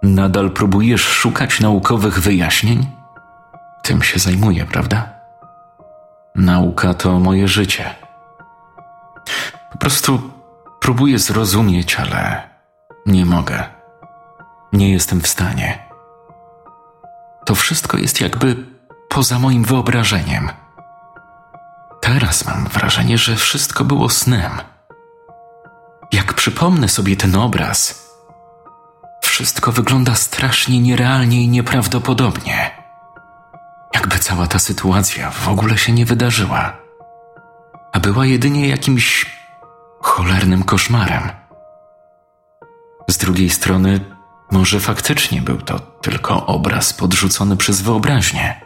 nadal 0.03 0.51
próbujesz 0.51 1.01
szukać 1.01 1.59
naukowych 1.59 2.19
wyjaśnień? 2.19 2.87
Tym 3.81 4.01
się 4.01 4.19
zajmuję, 4.19 4.65
prawda? 4.65 5.12
Nauka 6.35 6.93
to 6.93 7.19
moje 7.19 7.47
życie. 7.47 7.95
Po 9.71 9.77
prostu 9.77 10.31
próbuję 10.79 11.19
zrozumieć, 11.19 11.95
ale 11.95 12.49
nie 13.05 13.25
mogę. 13.25 13.63
Nie 14.73 14.91
jestem 14.91 15.21
w 15.21 15.27
stanie. 15.27 15.79
To 17.45 17.55
wszystko 17.55 17.97
jest 17.97 18.21
jakby 18.21 18.55
poza 19.09 19.39
moim 19.39 19.63
wyobrażeniem. 19.63 20.49
Teraz 22.01 22.45
mam 22.45 22.67
wrażenie, 22.67 23.17
że 23.17 23.35
wszystko 23.35 23.83
było 23.83 24.09
snem. 24.09 24.51
Jak 26.11 26.33
przypomnę 26.33 26.89
sobie 26.89 27.17
ten 27.17 27.35
obraz, 27.35 28.09
wszystko 29.21 29.71
wygląda 29.71 30.15
strasznie 30.15 30.79
nierealnie 30.79 31.43
i 31.43 31.47
nieprawdopodobnie. 31.47 32.82
Jakby 33.93 34.19
cała 34.19 34.47
ta 34.47 34.59
sytuacja 34.59 35.31
w 35.31 35.49
ogóle 35.49 35.77
się 35.77 35.91
nie 35.91 36.05
wydarzyła, 36.05 36.77
a 37.91 37.99
była 37.99 38.25
jedynie 38.25 38.67
jakimś 38.67 39.25
cholernym 40.01 40.63
koszmarem. 40.63 41.29
Z 43.09 43.17
drugiej 43.17 43.49
strony, 43.49 43.99
może 44.51 44.79
faktycznie 44.79 45.41
był 45.41 45.57
to 45.57 45.79
tylko 45.79 46.45
obraz 46.45 46.93
podrzucony 46.93 47.57
przez 47.57 47.81
wyobraźnię. 47.81 48.61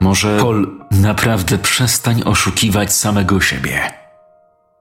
Może 0.00 0.38
Paul, 0.40 0.84
naprawdę 0.90 1.58
przestań 1.58 2.22
oszukiwać 2.24 2.92
samego 2.92 3.40
siebie. 3.40 3.92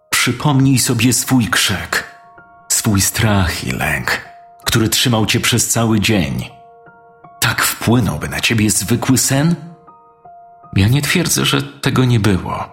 Przypomnij 0.09 0.79
sobie 0.79 1.13
swój 1.13 1.47
krzyk, 1.47 2.17
swój 2.69 3.01
strach 3.01 3.63
i 3.63 3.71
lęk, 3.71 4.21
który 4.63 4.89
trzymał 4.89 5.25
cię 5.25 5.39
przez 5.39 5.69
cały 5.69 5.99
dzień. 5.99 6.49
Wpłynąłby 7.83 8.29
na 8.29 8.39
ciebie 8.39 8.69
zwykły 8.69 9.17
sen? 9.17 9.55
Ja 10.75 10.87
nie 10.87 11.01
twierdzę, 11.01 11.45
że 11.45 11.61
tego 11.61 12.05
nie 12.05 12.19
było. 12.19 12.69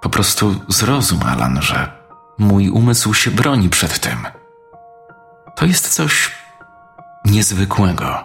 Po 0.00 0.10
prostu 0.10 0.54
zrozum, 0.68 1.20
Alan, 1.22 1.62
że 1.62 1.92
mój 2.38 2.70
umysł 2.70 3.14
się 3.14 3.30
broni 3.30 3.68
przed 3.68 3.98
tym. 3.98 4.26
To 5.56 5.66
jest 5.66 5.88
coś 5.88 6.32
niezwykłego. 7.24 8.24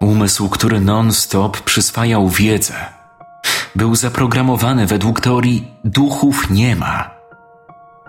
Umysł, 0.00 0.48
który 0.48 0.80
non-stop 0.80 1.60
przyswajał 1.60 2.28
wiedzę, 2.28 2.74
był 3.74 3.94
zaprogramowany 3.94 4.86
według 4.86 5.20
teorii 5.20 5.74
duchów 5.84 6.50
nie 6.50 6.76
ma. 6.76 7.10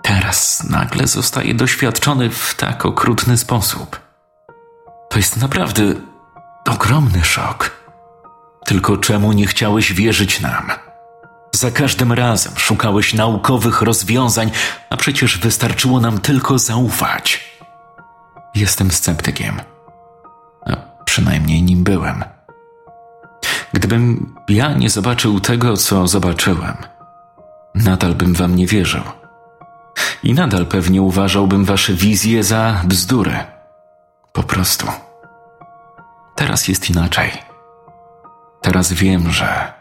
Teraz 0.02 0.64
nagle 0.70 1.06
zostaje 1.06 1.54
doświadczony 1.54 2.30
w 2.30 2.54
tak 2.54 2.86
okrutny 2.86 3.36
sposób. 3.36 4.00
To 5.10 5.18
jest 5.18 5.36
naprawdę 5.36 6.09
ogromny 6.68 7.24
szok. 7.24 7.80
Tylko 8.64 8.96
czemu 8.96 9.32
nie 9.32 9.46
chciałeś 9.46 9.92
wierzyć 9.92 10.40
nam? 10.40 10.70
Za 11.52 11.70
każdym 11.70 12.12
razem 12.12 12.52
szukałeś 12.56 13.14
naukowych 13.14 13.82
rozwiązań, 13.82 14.50
a 14.90 14.96
przecież 14.96 15.38
wystarczyło 15.38 16.00
nam 16.00 16.18
tylko 16.18 16.58
zaufać. 16.58 17.50
Jestem 18.54 18.90
sceptykiem. 18.90 19.60
A 20.66 20.76
przynajmniej 21.04 21.62
nim 21.62 21.84
byłem. 21.84 22.24
Gdybym 23.72 24.34
ja 24.48 24.72
nie 24.72 24.90
zobaczył 24.90 25.40
tego, 25.40 25.76
co 25.76 26.06
zobaczyłem, 26.06 26.76
nadal 27.74 28.14
bym 28.14 28.34
wam 28.34 28.56
nie 28.56 28.66
wierzył. 28.66 29.02
I 30.22 30.34
nadal 30.34 30.66
pewnie 30.66 31.02
uważałbym 31.02 31.64
wasze 31.64 31.92
wizje 31.92 32.44
za 32.44 32.82
bzdury. 32.84 33.38
Po 34.32 34.42
prostu. 34.42 34.86
Teraz 36.50 36.68
jest 36.68 36.90
inaczej. 36.90 37.30
Teraz 38.62 38.92
wiem, 38.92 39.30
że 39.30 39.72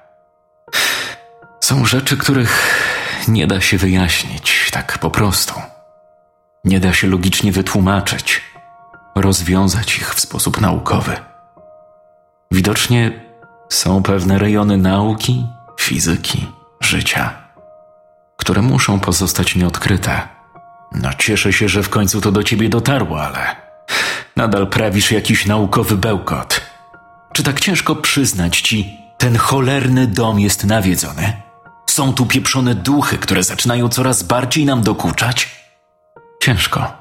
są 1.61 1.85
rzeczy, 1.85 2.17
których 2.17 2.83
nie 3.27 3.47
da 3.47 3.61
się 3.61 3.77
wyjaśnić 3.77 4.69
tak 4.71 4.97
po 4.97 5.09
prostu. 5.09 5.53
Nie 6.65 6.79
da 6.79 6.93
się 6.93 7.07
logicznie 7.07 7.51
wytłumaczyć, 7.51 8.41
rozwiązać 9.15 9.97
ich 9.97 10.15
w 10.15 10.19
sposób 10.19 10.61
naukowy. 10.61 11.15
Widocznie 12.51 13.25
są 13.69 14.03
pewne 14.03 14.39
rejony 14.39 14.77
nauki, 14.77 15.45
fizyki, 15.79 16.47
życia, 16.81 17.33
które 18.37 18.61
muszą 18.61 18.99
pozostać 18.99 19.55
nieodkryte. 19.55 20.27
No 20.91 21.09
cieszę 21.17 21.53
się, 21.53 21.69
że 21.69 21.83
w 21.83 21.89
końcu 21.89 22.21
to 22.21 22.31
do 22.31 22.43
ciebie 22.43 22.69
dotarło, 22.69 23.23
ale 23.23 23.69
nadal 24.39 24.67
prawisz 24.67 25.11
jakiś 25.11 25.45
naukowy 25.45 25.97
bełkot. 25.97 26.61
Czy 27.33 27.43
tak 27.43 27.59
ciężko 27.59 27.95
przyznać 27.95 28.61
ci, 28.61 28.99
ten 29.17 29.37
cholerny 29.37 30.07
dom 30.07 30.39
jest 30.39 30.65
nawiedzony? 30.65 31.41
Są 31.89 32.13
tu 32.13 32.25
pieprzone 32.25 32.75
duchy, 32.75 33.17
które 33.17 33.43
zaczynają 33.43 33.89
coraz 33.89 34.23
bardziej 34.23 34.65
nam 34.65 34.81
dokuczać? 34.81 35.65
Ciężko. 36.43 36.93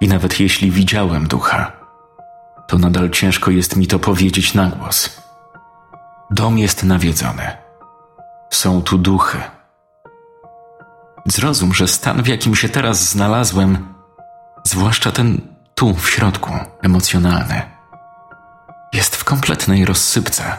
I 0.00 0.08
nawet 0.08 0.40
jeśli 0.40 0.70
widziałem 0.70 1.26
ducha, 1.26 1.72
to 2.66 2.78
nadal 2.78 3.10
ciężko 3.10 3.50
jest 3.50 3.76
mi 3.76 3.86
to 3.86 3.98
powiedzieć 3.98 4.54
na 4.54 4.66
głos. 4.66 5.22
Dom 6.30 6.58
jest 6.58 6.84
nawiedzony. 6.84 7.56
Są 8.50 8.82
tu 8.82 8.98
duchy. 8.98 9.38
Zrozum, 11.26 11.74
że 11.74 11.88
stan, 11.88 12.22
w 12.22 12.26
jakim 12.26 12.54
się 12.54 12.68
teraz 12.68 13.08
znalazłem, 13.08 13.94
zwłaszcza 14.64 15.10
ten 15.10 15.57
tu 15.78 15.94
w 15.94 16.10
środku, 16.10 16.50
emocjonalny, 16.82 17.62
jest 18.92 19.16
w 19.16 19.24
kompletnej 19.24 19.84
rozsypce. 19.84 20.56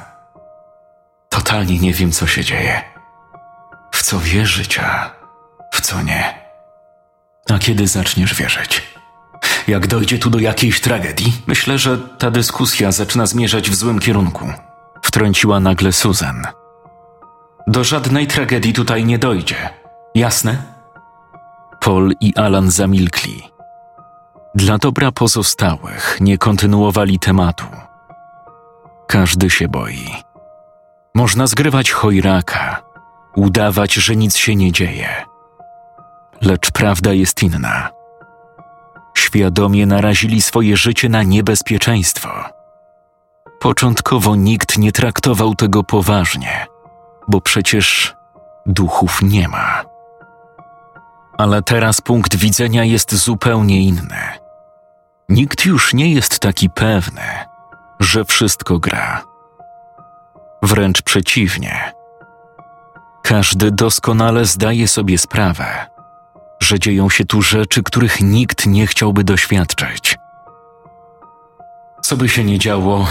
Totalnie 1.29 1.79
nie 1.79 1.93
wiem, 1.93 2.11
co 2.11 2.27
się 2.27 2.43
dzieje. 2.43 2.81
W 3.91 4.03
co 4.03 4.19
wierzyć, 4.19 4.79
a 4.79 5.11
w 5.73 5.81
co 5.81 6.01
nie. 6.01 6.33
A 7.49 7.59
kiedy 7.59 7.87
zaczniesz 7.87 8.35
wierzyć? 8.35 8.83
Jak 9.67 9.87
dojdzie 9.87 10.19
tu 10.19 10.29
do 10.29 10.39
jakiejś 10.39 10.81
tragedii? 10.81 11.33
Myślę, 11.47 11.77
że 11.77 11.97
ta 11.97 12.31
dyskusja 12.31 12.91
zaczyna 12.91 13.25
zmierzać 13.25 13.69
w 13.69 13.75
złym 13.75 13.99
kierunku. 13.99 14.53
Wtrąciła 15.03 15.59
nagle 15.59 15.91
Susan. 15.91 16.47
Do 17.67 17.83
żadnej 17.83 18.27
tragedii 18.27 18.73
tutaj 18.73 19.05
nie 19.05 19.19
dojdzie. 19.19 19.69
Jasne? 20.15 20.63
Paul 21.79 22.13
i 22.21 22.35
Alan 22.35 22.71
zamilkli. 22.71 23.58
Dla 24.55 24.77
dobra 24.77 25.11
pozostałych 25.11 26.17
nie 26.21 26.37
kontynuowali 26.37 27.19
tematu. 27.19 27.65
Każdy 29.07 29.49
się 29.49 29.67
boi. 29.67 30.15
Można 31.15 31.47
zgrywać 31.47 31.91
chojraka, 31.91 32.81
udawać, 33.35 33.93
że 33.93 34.15
nic 34.15 34.35
się 34.35 34.55
nie 34.55 34.71
dzieje, 34.71 35.29
Lecz 36.41 36.71
prawda 36.71 37.13
jest 37.13 37.43
inna. 37.43 37.89
Świadomie 39.17 39.85
narazili 39.85 40.41
swoje 40.41 40.77
życie 40.77 41.09
na 41.09 41.23
niebezpieczeństwo. 41.23 42.29
Początkowo 43.59 44.35
nikt 44.35 44.77
nie 44.77 44.91
traktował 44.91 45.55
tego 45.55 45.83
poważnie, 45.83 46.65
bo 47.27 47.41
przecież 47.41 48.15
duchów 48.65 49.19
nie 49.21 49.47
ma. 49.47 49.83
Ale 51.37 51.61
teraz 51.61 52.01
punkt 52.01 52.35
widzenia 52.35 52.83
jest 52.83 53.15
zupełnie 53.15 53.81
inny. 53.81 54.38
Nikt 55.29 55.65
już 55.65 55.93
nie 55.93 56.13
jest 56.13 56.39
taki 56.39 56.69
pewny, 56.69 57.21
że 57.99 58.25
wszystko 58.25 58.79
gra. 58.79 59.23
Wręcz 60.63 61.01
przeciwnie. 61.01 61.93
Każdy 63.23 63.71
doskonale 63.71 64.45
zdaje 64.45 64.87
sobie 64.87 65.17
sprawę, 65.17 65.85
że 66.59 66.79
dzieją 66.79 67.09
się 67.09 67.25
tu 67.25 67.41
rzeczy, 67.41 67.83
których 67.83 68.21
nikt 68.21 68.65
nie 68.65 68.87
chciałby 68.87 69.23
doświadczyć. 69.23 70.17
Co 72.01 72.17
by 72.17 72.29
się 72.29 72.43
nie 72.43 72.59
działo, 72.59 73.07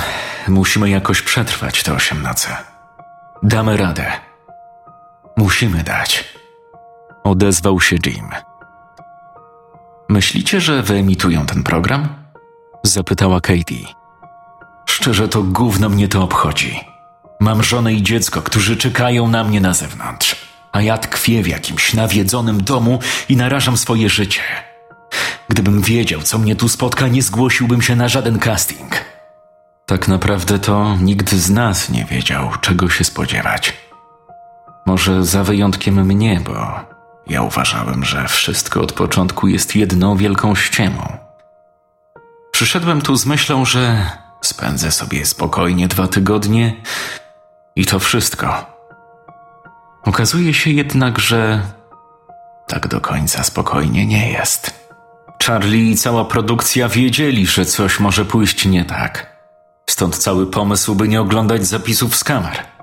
musimy 0.49 0.91
jakoś 0.91 1.23
przetrwać 1.23 1.83
te 1.83 1.93
osiem 1.93 2.23
nocy. 2.23 2.49
Damy 3.43 3.77
radę. 3.77 4.13
Musimy 5.37 5.83
dać. 5.83 6.25
Odezwał 7.25 7.81
się 7.81 7.97
Jim. 8.07 8.48
Myślicie, 10.09 10.61
że 10.61 10.83
wyemitują 10.83 11.47
ten 11.47 11.63
program? 11.63 12.09
Zapytała 12.83 13.41
Katie. 13.41 13.87
Szczerze, 14.87 15.29
to 15.29 15.43
gówno 15.43 15.89
mnie 15.89 16.09
to 16.09 16.23
obchodzi. 16.23 16.81
Mam 17.41 17.63
żonę 17.63 17.93
i 17.93 18.03
dziecko, 18.03 18.43
którzy 18.43 18.77
czekają 18.77 19.29
na 19.29 19.45
mnie 19.45 19.61
na 19.61 19.75
zewnątrz, 19.75 20.37
a 20.73 20.83
ja 20.83 20.99
tkwię 20.99 21.43
w 21.43 21.49
jakimś 21.49 21.95
nawiedzonym 21.95 22.63
domu 22.65 22.99
i 23.29 23.37
narażam 23.37 23.77
swoje 23.77 24.09
życie. 24.09 24.41
Gdybym 25.49 25.83
wiedział, 25.83 26.23
co 26.23 26.39
mnie 26.39 26.57
tu 26.57 26.69
spotka, 26.69 27.09
nie 27.09 27.23
zgłosiłbym 27.23 27.83
się 27.83 27.97
na 27.97 28.09
żaden 28.09 28.39
casting. 28.39 29.05
Tak 29.87 30.09
naprawdę 30.09 30.59
to 30.59 30.97
nikt 31.01 31.35
z 31.35 31.51
nas 31.51 31.91
nie 31.91 32.05
wiedział, 32.05 32.51
czego 32.61 32.89
się 32.89 33.05
spodziewać. 33.05 33.73
Może 34.87 35.25
za 35.25 35.45
wyjątkiem 35.45 36.07
mnie, 36.07 36.41
bo 36.45 36.81
ja 37.29 37.43
uważałem, 37.43 38.05
że 38.05 38.29
wszystko 38.29 38.81
od 38.81 38.93
początku 38.93 39.49
jest 39.49 39.77
jedną 39.77 40.17
wielką 40.17 40.55
ściemą. 40.55 41.19
Przyszedłem 42.53 43.03
tu 43.03 43.17
z 43.17 43.27
myślą, 43.27 43.65
że 43.65 44.11
spędzę 44.41 44.91
sobie 44.91 45.27
spokojnie 45.27 45.89
dwa 45.89 46.09
tygodnie 46.09 46.77
i 47.77 47.87
to 47.87 47.99
wszystko. 47.99 48.67
Okazuje 50.05 50.55
się 50.55 50.71
jednak, 50.71 51.19
że 51.19 51.63
tak 52.67 52.89
do 52.89 53.01
końca 53.01 53.45
spokojnie 53.45 54.07
nie 54.07 54.33
jest. 54.33 54.89
Charlie 55.47 55.91
i 55.91 55.97
cała 55.97 56.25
produkcja 56.25 56.89
wiedzieli, 56.89 57.47
że 57.47 57.67
coś 57.67 58.01
może 58.01 58.25
pójść 58.25 58.67
nie 58.67 58.85
tak. 58.85 59.39
Stąd 59.91 60.17
cały 60.17 60.51
pomysł, 60.51 60.95
by 60.95 61.09
nie 61.09 61.21
oglądać 61.21 61.67
zapisów 61.67 62.17
z 62.17 62.25
kamer. 62.25 62.78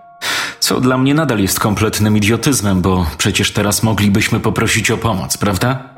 Co 0.66 0.82
dla 0.82 0.98
mnie 0.98 1.14
nadal 1.14 1.40
jest 1.40 1.60
kompletnym 1.60 2.18
idiotyzmem, 2.18 2.82
bo 2.82 3.06
przecież 3.18 3.54
teraz 3.54 3.84
moglibyśmy 3.84 4.40
poprosić 4.40 4.92
o 4.92 4.98
pomoc, 4.98 5.38
prawda? 5.38 5.90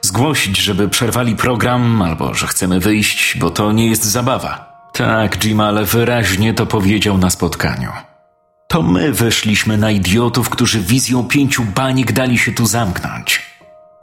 Zgłosić, 0.00 0.58
żeby 0.58 0.88
przerwali 0.88 1.36
program, 1.36 2.02
albo 2.02 2.34
że 2.34 2.46
chcemy 2.46 2.80
wyjść, 2.80 3.38
bo 3.38 3.50
to 3.50 3.72
nie 3.72 3.88
jest 3.88 4.04
zabawa. 4.04 4.72
Tak, 4.92 5.44
Jim, 5.44 5.60
ale 5.60 5.84
wyraźnie 5.84 6.54
to 6.54 6.66
powiedział 6.66 7.18
na 7.18 7.30
spotkaniu. 7.30 7.90
To 8.68 8.82
my 8.82 9.12
wyszliśmy 9.12 9.76
na 9.76 9.90
idiotów, 9.90 10.50
którzy 10.50 10.80
wizją 10.80 11.24
pięciu 11.24 11.64
banik 11.64 12.12
dali 12.12 12.38
się 12.38 12.52
tu 12.52 12.66
zamknąć. 12.66 13.42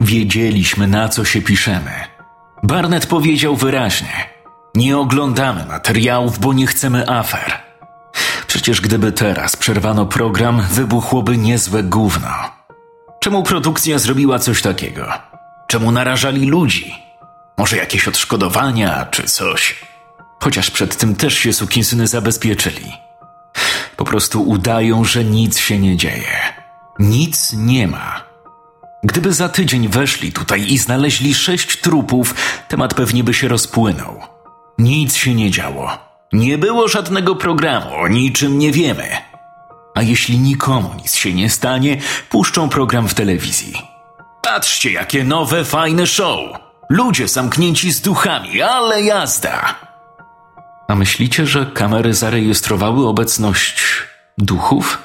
Wiedzieliśmy, 0.00 0.86
na 0.86 1.08
co 1.08 1.24
się 1.24 1.42
piszemy. 1.42 1.92
Barnett 2.62 3.06
powiedział 3.06 3.56
wyraźnie: 3.56 4.30
Nie 4.74 4.98
oglądamy 4.98 5.64
materiałów, 5.66 6.38
bo 6.38 6.52
nie 6.52 6.66
chcemy 6.66 7.08
afer. 7.08 7.71
Przecież 8.52 8.80
gdyby 8.80 9.12
teraz 9.12 9.56
przerwano 9.56 10.06
program, 10.06 10.62
wybuchłoby 10.70 11.36
niezłe 11.36 11.82
gówno. 11.82 12.30
Czemu 13.20 13.42
produkcja 13.42 13.98
zrobiła 13.98 14.38
coś 14.38 14.62
takiego? 14.62 15.12
Czemu 15.66 15.90
narażali 15.90 16.46
ludzi? 16.46 16.94
Może 17.58 17.76
jakieś 17.76 18.08
odszkodowania 18.08 19.06
czy 19.10 19.22
coś? 19.22 19.84
Chociaż 20.40 20.70
przed 20.70 20.96
tym 20.96 21.14
też 21.14 21.34
się 21.34 21.52
sukinsyny 21.52 22.06
zabezpieczyli. 22.06 22.92
Po 23.96 24.04
prostu 24.04 24.42
udają, 24.42 25.04
że 25.04 25.24
nic 25.24 25.58
się 25.58 25.78
nie 25.78 25.96
dzieje. 25.96 26.38
Nic 26.98 27.52
nie 27.52 27.88
ma. 27.88 28.24
Gdyby 29.02 29.32
za 29.32 29.48
tydzień 29.48 29.88
weszli 29.88 30.32
tutaj 30.32 30.72
i 30.72 30.78
znaleźli 30.78 31.34
sześć 31.34 31.80
trupów, 31.80 32.34
temat 32.68 32.94
pewnie 32.94 33.24
by 33.24 33.34
się 33.34 33.48
rozpłynął. 33.48 34.20
Nic 34.78 35.16
się 35.16 35.34
nie 35.34 35.50
działo. 35.50 36.11
Nie 36.32 36.58
było 36.58 36.88
żadnego 36.88 37.36
programu, 37.36 37.94
o 37.94 38.08
niczym 38.08 38.58
nie 38.58 38.72
wiemy. 38.72 39.08
A 39.94 40.02
jeśli 40.02 40.38
nikomu 40.38 40.90
nic 40.96 41.14
się 41.14 41.34
nie 41.34 41.50
stanie, 41.50 41.96
puszczą 42.28 42.68
program 42.68 43.08
w 43.08 43.14
telewizji. 43.14 43.72
Patrzcie, 44.42 44.92
jakie 44.92 45.24
nowe, 45.24 45.64
fajne 45.64 46.06
show! 46.06 46.40
Ludzie 46.90 47.28
zamknięci 47.28 47.92
z 47.92 48.00
duchami, 48.00 48.62
ale 48.62 49.02
jazda! 49.02 49.74
A 50.88 50.94
myślicie, 50.94 51.46
że 51.46 51.66
kamery 51.66 52.14
zarejestrowały 52.14 53.08
obecność 53.08 53.82
duchów? 54.38 54.98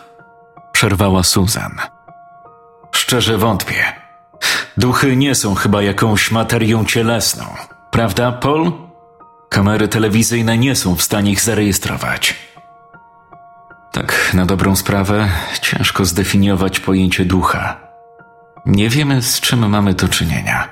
Przerwała 0.71 1.23
Susan. 1.23 1.75
Szczerze 2.91 3.37
wątpię. 3.37 3.85
Duchy 4.77 5.15
nie 5.15 5.35
są 5.35 5.55
chyba 5.55 5.81
jakąś 5.81 6.31
materią 6.31 6.85
cielesną, 6.85 7.45
prawda, 7.91 8.31
Paul? 8.31 8.87
Kamery 9.49 9.88
telewizyjne 9.88 10.57
nie 10.57 10.75
są 10.75 10.95
w 10.95 11.01
stanie 11.01 11.31
ich 11.31 11.41
zarejestrować. 11.41 12.36
Tak, 13.91 14.31
na 14.33 14.45
dobrą 14.45 14.75
sprawę, 14.75 15.29
ciężko 15.62 16.05
zdefiniować 16.05 16.79
pojęcie 16.79 17.25
ducha. 17.25 17.77
Nie 18.65 18.89
wiemy, 18.89 19.21
z 19.21 19.39
czym 19.39 19.69
mamy 19.69 19.93
do 19.93 20.07
czynienia. 20.07 20.69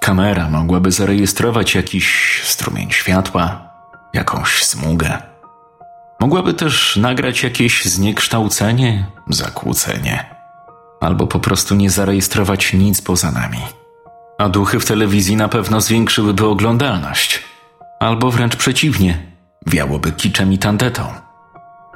Kamera 0.00 0.48
mogłaby 0.48 0.92
zarejestrować 0.92 1.74
jakiś 1.74 2.40
strumień 2.44 2.90
światła, 2.90 3.70
jakąś 4.12 4.64
smugę. 4.64 5.22
Mogłaby 6.20 6.54
też 6.54 6.96
nagrać 6.96 7.42
jakieś 7.42 7.84
zniekształcenie, 7.84 9.06
zakłócenie, 9.28 10.24
albo 11.00 11.26
po 11.26 11.40
prostu 11.40 11.74
nie 11.74 11.90
zarejestrować 11.90 12.72
nic 12.72 13.02
poza 13.02 13.30
nami. 13.30 13.60
A 14.38 14.48
duchy 14.48 14.80
w 14.80 14.84
telewizji 14.84 15.36
na 15.36 15.48
pewno 15.48 15.80
zwiększyłyby 15.80 16.46
oglądalność, 16.46 17.42
albo 18.00 18.30
wręcz 18.30 18.56
przeciwnie, 18.56 19.26
wiałoby 19.66 20.12
kiczem 20.12 20.52
i 20.52 20.58
tandetą. 20.58 21.02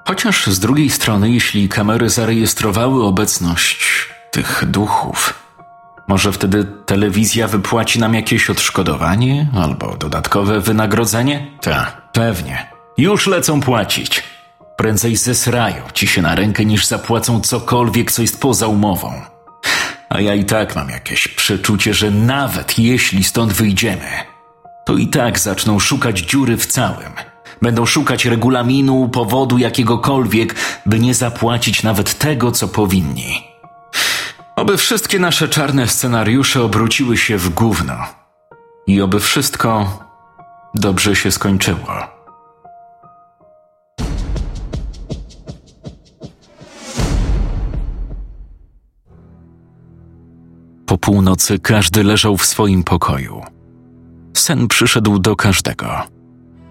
Chociaż 0.08 0.46
z 0.46 0.60
drugiej 0.60 0.90
strony, 0.90 1.30
jeśli 1.30 1.68
kamery 1.68 2.10
zarejestrowały 2.10 3.04
obecność 3.04 4.08
tych 4.30 4.64
duchów, 4.66 5.34
może 6.08 6.32
wtedy 6.32 6.64
telewizja 6.86 7.48
wypłaci 7.48 8.00
nam 8.00 8.14
jakieś 8.14 8.50
odszkodowanie 8.50 9.48
albo 9.54 9.96
dodatkowe 9.96 10.60
wynagrodzenie? 10.60 11.46
Tak, 11.60 12.12
pewnie. 12.12 12.66
Już 12.98 13.26
lecą 13.26 13.60
płacić. 13.60 14.22
Prędzej 14.76 15.16
zesrają 15.16 15.82
ci 15.94 16.06
się 16.06 16.22
na 16.22 16.34
rękę, 16.34 16.64
niż 16.64 16.86
zapłacą 16.86 17.40
cokolwiek, 17.40 18.12
co 18.12 18.22
jest 18.22 18.40
poza 18.40 18.66
umową. 18.66 19.22
A 20.08 20.20
ja 20.20 20.34
i 20.34 20.44
tak 20.44 20.76
mam 20.76 20.90
jakieś 20.90 21.28
przeczucie, 21.28 21.94
że 21.94 22.10
nawet 22.10 22.78
jeśli 22.78 23.24
stąd 23.24 23.52
wyjdziemy, 23.52 24.33
to 24.84 24.96
i 24.96 25.08
tak 25.08 25.38
zaczną 25.38 25.78
szukać 25.78 26.20
dziury 26.20 26.56
w 26.56 26.66
całym. 26.66 27.12
Będą 27.62 27.86
szukać 27.86 28.24
regulaminu, 28.24 29.08
powodu 29.08 29.58
jakiegokolwiek, 29.58 30.54
by 30.86 30.98
nie 30.98 31.14
zapłacić 31.14 31.82
nawet 31.82 32.18
tego, 32.18 32.52
co 32.52 32.68
powinni. 32.68 33.44
Oby 34.56 34.76
wszystkie 34.76 35.18
nasze 35.18 35.48
czarne 35.48 35.88
scenariusze 35.88 36.62
obróciły 36.62 37.16
się 37.16 37.36
w 37.36 37.48
gówno. 37.48 37.94
I 38.86 39.00
oby 39.00 39.20
wszystko 39.20 39.98
dobrze 40.74 41.16
się 41.16 41.30
skończyło. 41.30 42.14
Po 50.86 50.98
północy 50.98 51.58
każdy 51.58 52.04
leżał 52.04 52.36
w 52.36 52.46
swoim 52.46 52.84
pokoju. 52.84 53.53
Sen 54.36 54.68
przyszedł 54.68 55.18
do 55.18 55.36
każdego. 55.36 56.00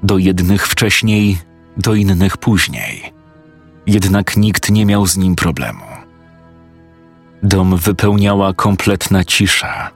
Do 0.04 0.17
jednych 0.17 0.67
wcześniej, 0.67 1.38
do 1.78 1.95
innych 1.95 2.38
później. 2.38 3.13
Jednak 3.88 4.38
nikt 4.38 4.69
nie 4.69 4.86
miał 4.86 5.08
z 5.08 5.17
nim 5.17 5.36
problemu. 5.36 5.86
Dom 7.43 7.78
wypełniała 7.78 8.54
kompletna 8.54 9.23
cisza, 9.23 9.91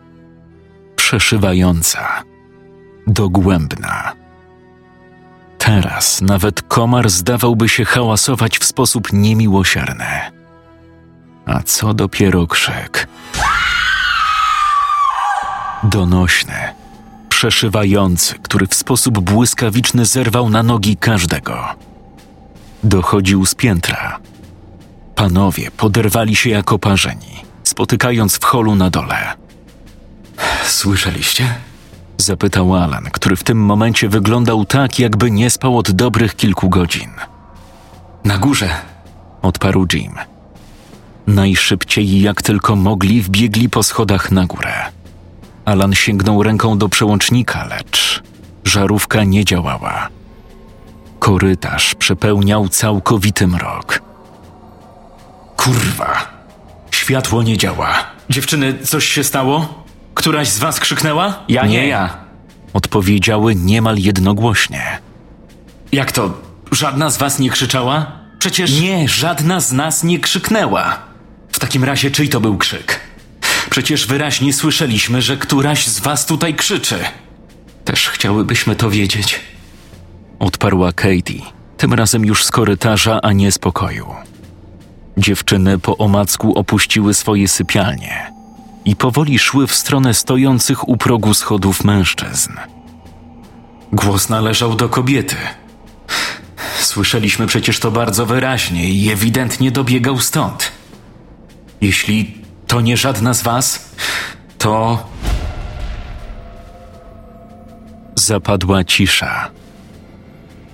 przeszywająca, 0.96 2.24
dogłębna. 3.08 4.14
Teraz 5.58 6.22
nawet 6.22 6.62
komar 6.62 7.10
zdawałby 7.10 7.70
się 7.70 7.86
hałasować 7.86 8.60
w 8.60 8.64
sposób 8.64 9.14
niemiłosierny. 9.14 10.06
A 11.46 11.64
co 11.64 11.94
dopiero 11.94 12.48
krzyk. 12.48 13.08
Donośny, 15.84 16.77
przeszywający, 17.38 18.36
który 18.42 18.68
w 18.68 18.74
sposób 18.74 19.20
błyskawiczny 19.20 20.06
zerwał 20.06 20.50
na 20.50 20.64
nogi 20.64 20.98
każdego. 20.98 21.66
Dochodził 22.84 23.46
z 23.46 23.56
piętra. 23.56 24.20
Panowie 25.16 25.72
poderwali 25.72 26.36
się 26.36 26.50
jako 26.50 26.80
parzeni, 26.80 27.46
spotykając 27.64 28.36
w 28.36 28.44
holu 28.44 28.76
na 28.76 28.90
dole. 28.90 29.34
Słyszeliście? 30.66 31.56
Zapytał 32.18 32.76
Alan, 32.76 33.04
który 33.04 33.36
w 33.36 33.44
tym 33.44 33.58
momencie 33.66 34.10
wyglądał 34.10 34.66
tak, 34.66 35.00
jakby 35.00 35.32
nie 35.32 35.50
spał 35.50 35.78
od 35.78 35.92
dobrych 35.92 36.36
kilku 36.36 36.70
godzin. 36.70 37.12
Na 38.24 38.38
górze. 38.38 38.70
Odparł 39.42 39.88
Jim. 39.94 40.16
Najszybciej 41.28 42.22
jak 42.22 42.42
tylko 42.42 42.76
mogli 42.76 43.22
wbiegli 43.22 43.70
po 43.70 43.84
schodach 43.84 44.32
na 44.32 44.46
górę. 44.46 44.97
Alan 45.68 45.96
sięgnął 45.96 46.44
ręką 46.44 46.78
do 46.78 46.90
przełącznika, 46.90 47.66
lecz 47.66 48.24
żarówka 48.64 49.24
nie 49.24 49.46
działała. 49.46 50.10
Korytarz 51.20 51.96
przepełniał 51.96 52.70
całkowity 52.70 53.48
mrok. 53.48 54.02
Kurwa. 55.58 56.28
Światło 56.92 57.44
nie 57.44 57.58
działa. 57.58 57.94
Dziewczyny, 58.30 58.80
coś 58.84 59.06
się 59.06 59.24
stało? 59.24 59.84
Któraś 60.14 60.48
z 60.48 60.60
was 60.60 60.80
krzyknęła? 60.80 61.44
Ja 61.48 61.66
Nie 61.66 61.88
ja. 61.88 62.18
Odpowiedziały 62.74 63.56
niemal 63.56 63.98
jednogłośnie. 63.98 65.00
Jak 65.92 66.12
to? 66.12 66.34
Żadna 66.72 67.10
z 67.10 67.18
was 67.18 67.40
nie 67.40 67.50
krzyczała? 67.50 68.12
Przecież... 68.40 68.82
Nie, 68.82 69.08
żadna 69.08 69.60
z 69.60 69.72
nas 69.72 70.04
nie 70.04 70.20
krzyknęła. 70.20 70.98
W 71.52 71.60
takim 71.60 71.84
razie 71.84 72.12
czyj 72.12 72.30
to 72.30 72.42
był 72.42 72.58
krzyk? 72.58 73.00
Przecież 73.78 74.08
wyraźnie 74.08 74.54
słyszeliśmy, 74.54 75.22
że 75.22 75.38
któraś 75.38 75.88
z 75.88 76.00
was 76.00 76.26
tutaj 76.26 76.56
krzyczy. 76.56 77.00
Też 77.86 78.10
chciałybyśmy 78.10 78.76
to 78.76 78.90
wiedzieć. 78.90 79.40
Odparła 80.40 80.94
Katie, 80.94 81.42
tym 81.78 81.94
razem 81.94 82.26
już 82.26 82.46
z 82.46 82.52
korytarza, 82.52 83.20
a 83.22 83.34
nie 83.34 83.52
z 83.52 83.58
pokoju. 83.58 84.16
Dziewczyny 85.18 85.80
po 85.80 85.98
omacku 85.98 86.60
opuściły 86.60 87.14
swoje 87.14 87.48
sypialnie 87.48 88.34
i 88.86 88.96
powoli 88.96 89.40
szły 89.40 89.68
w 89.68 89.76
stronę 89.76 90.14
stojących 90.14 90.88
u 90.88 90.98
progu 90.98 91.34
schodów 91.34 91.84
mężczyzn. 91.84 92.54
Głos 93.92 94.30
należał 94.30 94.76
do 94.76 94.90
kobiety. 94.90 95.36
Słyszeliśmy 96.80 97.48
przecież 97.48 97.80
to 97.80 97.92
bardzo 97.92 98.26
wyraźnie 98.26 98.90
i 98.90 99.10
ewidentnie 99.12 99.72
dobiegał 99.72 100.20
stąd. 100.20 100.72
Jeśli 101.82 102.47
to 102.68 102.82
nie 102.82 102.98
żadna 102.98 103.34
z 103.34 103.42
was, 103.42 103.90
to 104.58 105.04
Zapadła 108.16 108.84
cisza. 108.84 109.50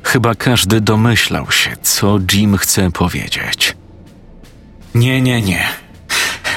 Chyba 0.04 0.36
każdy 0.36 0.82
domyślał 0.82 1.52
się, 1.52 1.78
co 1.82 2.20
Jim 2.34 2.58
chce 2.58 2.92
powiedzieć. 2.92 3.76
nie, 4.96 5.22
nie, 5.22 5.42
nie. 5.42 5.68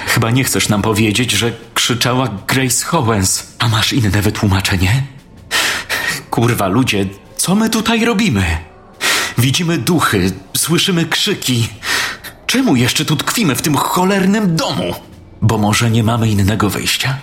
Chyba 0.07 0.31
nie 0.31 0.45
chcesz 0.45 0.69
nam 0.69 0.83
powiedzieć, 0.83 1.31
że 1.33 1.53
krzyczała 1.75 2.29
Grace 2.49 2.85
Howens. 2.85 3.47
A 3.59 3.69
masz 3.69 3.93
inne 3.93 4.23
wytłumaczenie? 4.23 5.03
Kurwa, 6.31 6.67
ludzie, 6.67 7.07
co 7.37 7.55
my 7.55 7.71
tutaj 7.71 8.05
robimy? 8.05 8.45
Widzimy 9.39 9.79
duchy, 9.79 10.33
słyszymy 10.57 11.07
krzyki. 11.07 11.69
Czemu 12.47 12.77
jeszcze 12.77 13.05
tu 13.05 13.17
tkwimy 13.17 13.55
w 13.55 13.63
tym 13.63 13.77
cholernym 13.77 14.57
domu? 14.57 14.95
Bo 15.43 15.59
może 15.59 15.91
nie 15.91 16.03
mamy 16.03 16.29
innego 16.29 16.71
wyjścia? 16.71 17.19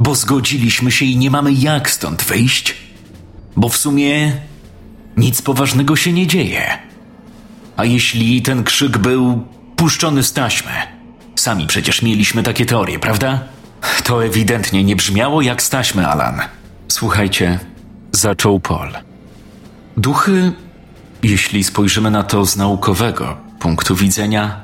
Bo 0.00 0.14
zgodziliśmy 0.14 0.90
się 0.92 1.04
i 1.04 1.16
nie 1.16 1.30
mamy 1.30 1.52
jak 1.52 1.90
stąd 1.90 2.22
wyjść? 2.22 2.74
Bo 3.56 3.68
w 3.68 3.76
sumie 3.76 4.32
nic 5.16 5.42
poważnego 5.42 5.96
się 5.96 6.12
nie 6.12 6.26
dzieje. 6.26 6.78
A 7.76 7.84
jeśli 7.84 8.42
ten 8.42 8.64
krzyk 8.64 8.98
był 8.98 9.46
puszczony 9.76 10.22
z 10.22 10.32
taśmy? 10.32 10.70
Sami 11.36 11.66
przecież 11.66 12.02
mieliśmy 12.02 12.42
takie 12.42 12.66
teorie, 12.66 12.98
prawda? 12.98 13.40
To 14.04 14.24
ewidentnie 14.24 14.84
nie 14.84 14.96
brzmiało 14.96 15.42
jak 15.42 15.62
z 15.62 15.70
taśmy, 15.70 16.06
Alan. 16.06 16.40
Słuchajcie, 16.88 17.60
Zaczął 18.12 18.60
Paul. 18.60 18.88
duchy, 19.96 20.52
jeśli 21.22 21.64
spojrzymy 21.64 22.10
na 22.10 22.22
to 22.22 22.44
z 22.46 22.56
naukowego 22.56 23.36
punktu 23.58 23.94
widzenia, 23.96 24.60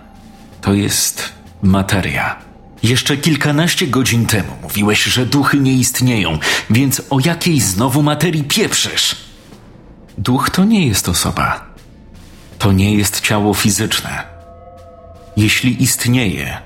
to 0.61 0.73
jest 0.75 1.33
materia. 1.63 2.37
Jeszcze 2.85 3.17
kilkanaście 3.17 3.87
godzin 3.87 4.27
temu 4.27 4.53
mówiłeś, 4.63 5.05
że 5.05 5.27
duchy 5.27 5.61
nie 5.61 5.73
istnieją, 5.73 6.39
więc 6.71 7.03
o 7.11 7.19
jakiej 7.25 7.61
znowu 7.61 8.03
materii 8.03 8.45
pieprzysz? 8.45 9.17
Duch 10.19 10.51
to 10.51 10.65
nie 10.65 10.87
jest 10.87 11.09
osoba. 11.09 11.65
To 12.59 12.73
nie 12.73 12.95
jest 12.95 13.21
ciało 13.21 13.55
fizyczne. 13.55 14.23
Jeśli 15.37 15.83
istnieje, 15.83 16.59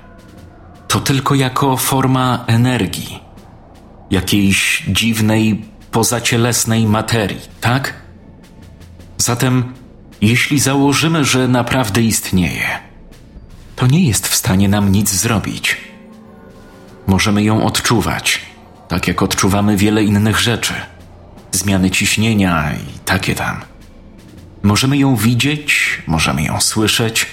to 0.87 0.99
tylko 0.99 1.35
jako 1.35 1.77
forma 1.77 2.43
energii, 2.47 3.19
jakiejś 4.11 4.83
dziwnej, 4.87 5.65
pozacielesnej 5.91 6.85
materii, 6.85 7.41
tak? 7.61 7.93
Zatem, 9.17 9.73
jeśli 10.21 10.59
założymy, 10.59 11.25
że 11.25 11.47
naprawdę 11.47 12.01
istnieje, 12.01 12.67
to 13.75 13.87
nie 13.87 14.07
jest 14.07 14.27
w 14.27 14.35
stanie 14.35 14.69
nam 14.69 14.91
nic 14.91 15.11
zrobić. 15.11 15.88
Możemy 17.09 17.43
ją 17.43 17.65
odczuwać, 17.65 18.41
tak 18.87 19.07
jak 19.07 19.21
odczuwamy 19.21 19.77
wiele 19.77 20.03
innych 20.03 20.39
rzeczy. 20.39 20.73
Zmiany 21.51 21.91
ciśnienia 21.91 22.73
i 22.73 22.99
takie 23.05 23.35
tam. 23.35 23.61
Możemy 24.63 24.97
ją 24.97 25.15
widzieć, 25.15 26.01
możemy 26.07 26.43
ją 26.43 26.61
słyszeć, 26.61 27.25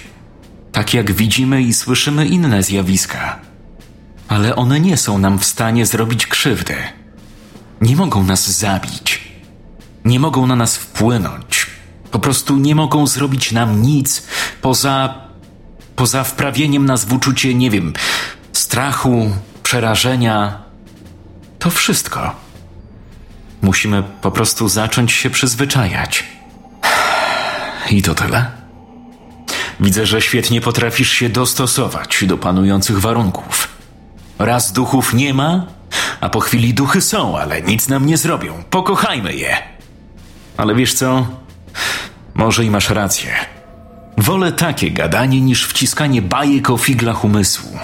tak 0.71 0.93
jak 0.93 1.11
widzimy 1.11 1.61
i 1.61 1.73
słyszymy 1.73 2.25
inne 2.25 2.63
zjawiska. 2.63 3.39
Ale 4.27 4.55
one 4.55 4.79
nie 4.79 4.97
są 4.97 5.17
nam 5.17 5.39
w 5.39 5.45
stanie 5.45 5.85
zrobić 5.85 6.27
krzywdy. 6.27 6.75
Nie 7.81 7.95
mogą 7.95 8.23
nas 8.23 8.51
zabić. 8.51 9.21
Nie 10.05 10.19
mogą 10.19 10.47
na 10.47 10.55
nas 10.55 10.77
wpłynąć. 10.77 11.67
Po 12.11 12.19
prostu 12.19 12.57
nie 12.57 12.75
mogą 12.75 13.07
zrobić 13.07 13.51
nam 13.51 13.81
nic 13.81 14.23
poza. 14.61 15.13
poza 15.95 16.23
wprawieniem 16.23 16.85
nas 16.85 17.05
w 17.05 17.13
uczucie, 17.13 17.53
nie 17.53 17.71
wiem, 17.71 17.93
strachu, 18.53 19.31
przerażenia. 19.67 20.63
To 21.59 21.69
wszystko. 21.69 22.35
Musimy 23.61 24.03
po 24.21 24.31
prostu 24.31 24.69
zacząć 24.69 25.11
się 25.11 25.29
przyzwyczajać. 25.29 26.23
I 27.89 28.01
to 28.01 28.15
tyle. 28.15 28.45
Widzę, 29.79 30.05
że 30.05 30.21
świetnie 30.21 30.61
potrafisz 30.61 31.11
się 31.11 31.29
dostosować 31.29 32.23
do 32.27 32.37
panujących 32.37 32.99
warunków. 32.99 33.67
Raz 34.39 34.71
duchów 34.71 35.13
nie 35.13 35.33
ma, 35.33 35.65
a 36.21 36.29
po 36.29 36.39
chwili 36.39 36.73
duchy 36.73 37.01
są, 37.01 37.37
ale 37.37 37.61
nic 37.61 37.87
nam 37.87 38.05
nie 38.05 38.17
zrobią. 38.17 38.63
Pokochajmy 38.69 39.33
je. 39.33 39.57
Ale 40.57 40.75
wiesz 40.75 40.93
co? 40.93 41.27
Może 42.33 42.65
i 42.65 42.69
masz 42.69 42.89
rację. 42.89 43.35
Wolę 44.17 44.51
takie 44.51 44.91
gadanie 44.91 45.41
niż 45.41 45.67
wciskanie 45.67 46.21
bajek 46.21 46.69
o 46.69 46.77
figlach 46.77 47.23
umysłu. 47.23 47.79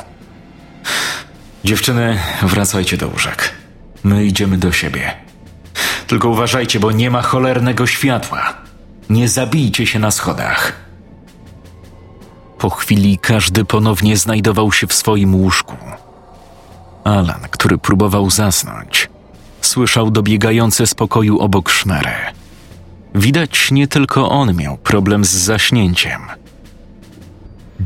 Dziewczyny, 1.63 2.19
wracajcie 2.41 2.97
do 2.97 3.08
łóżek. 3.08 3.54
My 4.04 4.26
idziemy 4.26 4.58
do 4.58 4.71
siebie. 4.71 5.13
Tylko 6.08 6.30
uważajcie, 6.30 6.80
bo 6.80 6.91
nie 6.91 7.12
ma 7.12 7.21
cholernego 7.21 7.88
światła. 7.88 8.54
Nie 9.10 9.30
zabijcie 9.30 9.88
się 9.88 9.99
na 9.99 10.12
schodach. 10.12 10.73
Po 12.58 12.69
chwili 12.69 13.17
każdy 13.17 13.65
ponownie 13.65 14.17
znajdował 14.17 14.71
się 14.71 14.88
w 14.88 14.93
swoim 14.93 15.36
łóżku. 15.36 15.76
Alan, 17.04 17.41
który 17.52 17.78
próbował 17.78 18.30
zasnąć, 18.30 19.10
słyszał 19.62 20.12
dobiegające 20.12 20.88
z 20.88 20.93
pokoju 20.93 21.39
obok 21.39 21.69
szmery. 21.69 22.12
Widać, 23.15 23.71
nie 23.71 23.88
tylko 23.88 24.30
on 24.30 24.56
miał 24.56 24.78
problem 24.78 25.26
z 25.26 25.30
zaśnięciem. 25.30 26.21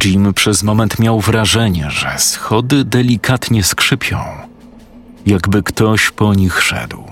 Jim 0.06 0.34
przez 0.34 0.64
moment 0.64 1.00
miał 1.00 1.20
wrażenie, 1.20 1.92
że 1.92 2.18
schody 2.18 2.86
delikatnie 2.86 3.64
skrzypią, 3.64 4.20
jakby 5.26 5.64
ktoś 5.64 6.12
po 6.12 6.34
nich 6.34 6.62
szedł. 6.62 7.04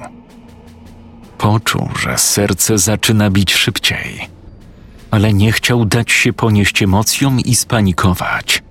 Poczuł, 1.38 1.90
że 2.00 2.18
serce 2.18 2.78
zaczyna 2.78 3.30
bić 3.30 3.54
szybciej, 3.54 4.28
ale 5.12 5.34
nie 5.34 5.52
chciał 5.52 5.86
dać 5.86 6.12
się 6.12 6.34
ponieść 6.34 6.84
emocjom 6.84 7.40
i 7.40 7.56
spanikować. 7.56 8.64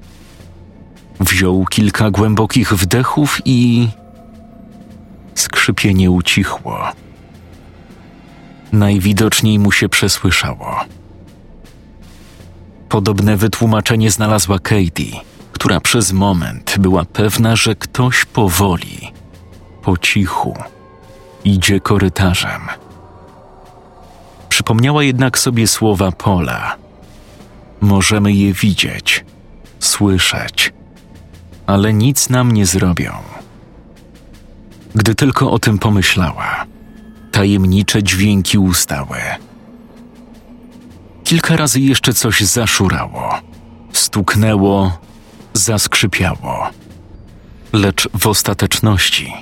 Wziął 1.21 1.65
kilka 1.71 2.11
głębokich 2.11 2.73
wdechów 2.73 3.41
i. 3.45 3.89
Skrzypienie 5.35 6.11
ucichło. 6.11 6.79
Najwidoczniej 8.73 9.59
mu 9.59 9.73
się 9.73 9.89
przesłyszało. 9.89 10.85
Podobne 12.95 13.37
wytłumaczenie 13.37 14.11
znalazła 14.11 14.59
Katie, 14.59 15.21
która 15.53 15.81
przez 15.81 16.13
moment 16.13 16.77
była 16.79 17.05
pewna, 17.05 17.57
że 17.57 17.75
ktoś 17.75 18.25
powoli, 18.25 19.13
po 19.83 19.99
cichu 19.99 20.57
idzie 21.45 21.81
korytarzem. 21.81 22.61
Przypomniała 24.49 25.03
jednak 25.03 25.39
sobie 25.39 25.67
słowa 25.67 26.13
Pola. 26.13 26.77
Możemy 27.81 28.33
je 28.33 28.53
widzieć, 28.53 29.25
słyszeć, 29.79 30.73
ale 31.67 31.93
nic 31.93 32.29
nam 32.29 32.53
nie 32.53 32.67
zrobią. 32.67 33.13
Gdy 34.95 35.15
tylko 35.15 35.51
o 35.51 35.59
tym 35.59 35.79
pomyślała, 35.79 36.65
tajemnicze 37.33 38.03
dźwięki 38.03 38.59
ustały. 38.59 39.19
Kilka 41.35 41.57
razy 41.57 41.81
jeszcze 41.81 42.13
coś 42.13 42.41
zaszurało, 42.41 43.41
stuknęło, 43.93 44.99
zaskrzypiało. 45.55 46.71
Lecz 47.73 48.09
w 48.19 48.27
ostateczności 48.27 49.33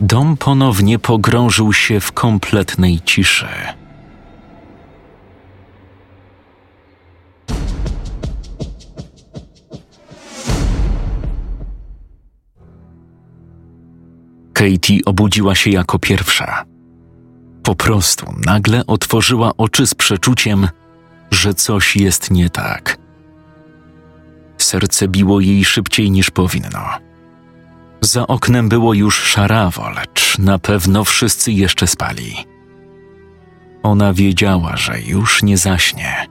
dom 0.00 0.36
ponownie 0.36 0.98
pogrążył 0.98 1.72
się 1.72 2.00
w 2.00 2.12
kompletnej 2.12 3.00
ciszy. 3.00 3.46
Katie 14.52 15.04
obudziła 15.06 15.54
się 15.54 15.70
jako 15.70 15.98
pierwsza. 15.98 16.64
Po 17.62 17.74
prostu 17.74 18.26
nagle 18.46 18.86
otworzyła 18.86 19.52
oczy 19.56 19.86
z 19.86 19.94
przeczuciem, 19.94 20.68
że 21.30 21.54
coś 21.54 21.96
jest 21.96 22.30
nie 22.30 22.50
tak. 22.50 22.98
Serce 24.58 25.08
biło 25.08 25.40
jej 25.40 25.64
szybciej 25.64 26.10
niż 26.10 26.30
powinno. 26.30 26.84
Za 28.00 28.26
oknem 28.26 28.68
było 28.68 28.94
już 28.94 29.18
szarawo, 29.18 29.90
lecz 29.90 30.38
na 30.38 30.58
pewno 30.58 31.04
wszyscy 31.04 31.52
jeszcze 31.52 31.86
spali. 31.86 32.34
Ona 33.82 34.12
wiedziała, 34.12 34.76
że 34.76 35.00
już 35.00 35.42
nie 35.42 35.58
zaśnie. 35.58 36.26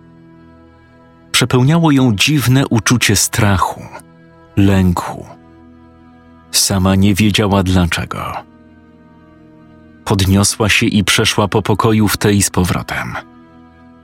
Przepełniało 1.32 1.92
ją 1.92 2.16
dziwne 2.16 2.68
uczucie 2.68 3.16
strachu, 3.16 3.82
lęku. 4.58 5.26
Sama 6.52 6.96
nie 6.96 7.16
wiedziała 7.16 7.64
dlaczego. 7.64 8.34
Podniosła 10.06 10.70
się 10.70 10.86
i 10.86 11.04
przeszła 11.04 11.48
po 11.48 11.62
pokoju 11.62 12.08
w 12.08 12.18
tej 12.18 12.42
z 12.42 12.50
powrotem. 12.50 13.14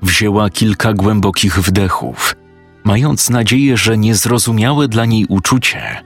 Wzięła 0.01 0.49
kilka 0.49 0.93
głębokich 0.93 1.59
wdechów, 1.59 2.35
mając 2.83 3.29
nadzieję, 3.29 3.77
że 3.77 3.97
niezrozumiałe 3.97 4.87
dla 4.87 5.05
niej 5.05 5.25
uczucie 5.25 6.03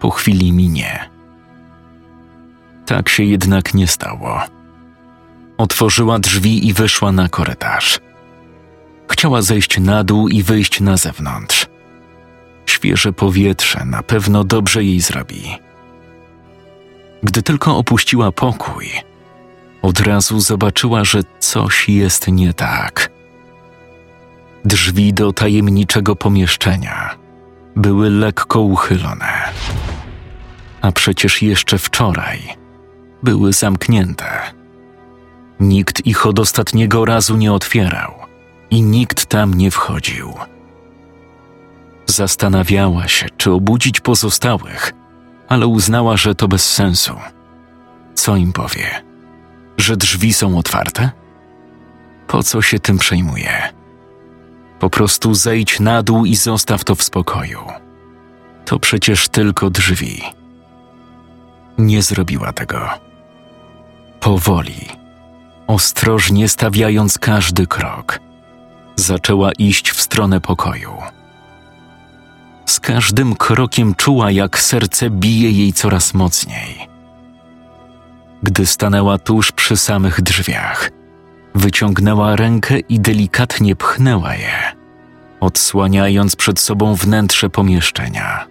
po 0.00 0.10
chwili 0.10 0.52
minie. 0.52 1.10
Tak 2.86 3.08
się 3.08 3.24
jednak 3.24 3.74
nie 3.74 3.86
stało. 3.86 4.40
Otworzyła 5.58 6.18
drzwi 6.18 6.68
i 6.68 6.72
wyszła 6.72 7.12
na 7.12 7.28
korytarz. 7.28 8.00
Chciała 9.10 9.42
zejść 9.42 9.80
na 9.80 10.04
dół 10.04 10.28
i 10.28 10.42
wyjść 10.42 10.80
na 10.80 10.96
zewnątrz. 10.96 11.66
Świeże 12.66 13.12
powietrze 13.12 13.84
na 13.84 14.02
pewno 14.02 14.44
dobrze 14.44 14.84
jej 14.84 15.00
zrobi. 15.00 15.42
Gdy 17.22 17.42
tylko 17.42 17.76
opuściła 17.76 18.32
pokój, 18.32 18.90
od 19.82 20.00
razu 20.00 20.40
zobaczyła, 20.40 21.04
że 21.04 21.20
coś 21.38 21.88
jest 21.88 22.28
nie 22.28 22.54
tak. 22.54 23.17
Drzwi 24.64 25.12
do 25.12 25.32
tajemniczego 25.32 26.16
pomieszczenia 26.16 27.16
były 27.76 28.10
lekko 28.10 28.60
uchylone, 28.60 29.32
a 30.80 30.92
przecież 30.92 31.42
jeszcze 31.42 31.78
wczoraj 31.78 32.56
były 33.22 33.52
zamknięte. 33.52 34.40
Nikt 35.60 36.06
ich 36.06 36.26
od 36.26 36.38
ostatniego 36.38 37.04
razu 37.04 37.36
nie 37.36 37.52
otwierał 37.52 38.14
i 38.70 38.82
nikt 38.82 39.26
tam 39.26 39.54
nie 39.54 39.70
wchodził. 39.70 40.34
Zastanawiała 42.06 43.08
się, 43.08 43.26
czy 43.36 43.52
obudzić 43.52 44.00
pozostałych, 44.00 44.92
ale 45.48 45.66
uznała, 45.66 46.16
że 46.16 46.34
to 46.34 46.48
bez 46.48 46.72
sensu. 46.72 47.14
Co 48.14 48.36
im 48.36 48.52
powie? 48.52 49.04
Że 49.76 49.96
drzwi 49.96 50.32
są 50.32 50.58
otwarte? 50.58 51.10
Po 52.26 52.42
co 52.42 52.62
się 52.62 52.78
tym 52.78 52.98
przejmuje? 52.98 53.77
Po 54.80 54.90
prostu 54.90 55.34
zejdź 55.34 55.80
na 55.80 56.02
dół 56.02 56.24
i 56.24 56.36
zostaw 56.36 56.84
to 56.84 56.94
w 56.94 57.02
spokoju. 57.02 57.60
To 58.64 58.78
przecież 58.78 59.28
tylko 59.28 59.70
drzwi. 59.70 60.22
Nie 61.78 62.02
zrobiła 62.02 62.52
tego. 62.52 62.88
Powoli, 64.20 64.88
ostrożnie 65.66 66.48
stawiając 66.48 67.18
każdy 67.18 67.66
krok, 67.66 68.20
zaczęła 68.96 69.52
iść 69.52 69.90
w 69.90 70.00
stronę 70.00 70.40
pokoju. 70.40 70.92
Z 72.66 72.80
każdym 72.80 73.36
krokiem 73.36 73.94
czuła, 73.94 74.30
jak 74.30 74.58
serce 74.58 75.10
bije 75.10 75.50
jej 75.50 75.72
coraz 75.72 76.14
mocniej. 76.14 76.88
Gdy 78.42 78.66
stanęła 78.66 79.18
tuż 79.18 79.52
przy 79.52 79.76
samych 79.76 80.22
drzwiach, 80.22 80.90
wyciągnęła 81.58 82.36
rękę 82.36 82.78
i 82.78 83.00
delikatnie 83.00 83.76
pchnęła 83.76 84.34
je, 84.34 84.76
odsłaniając 85.40 86.36
przed 86.36 86.60
sobą 86.60 86.94
wnętrze 86.94 87.50
pomieszczenia. 87.50 88.46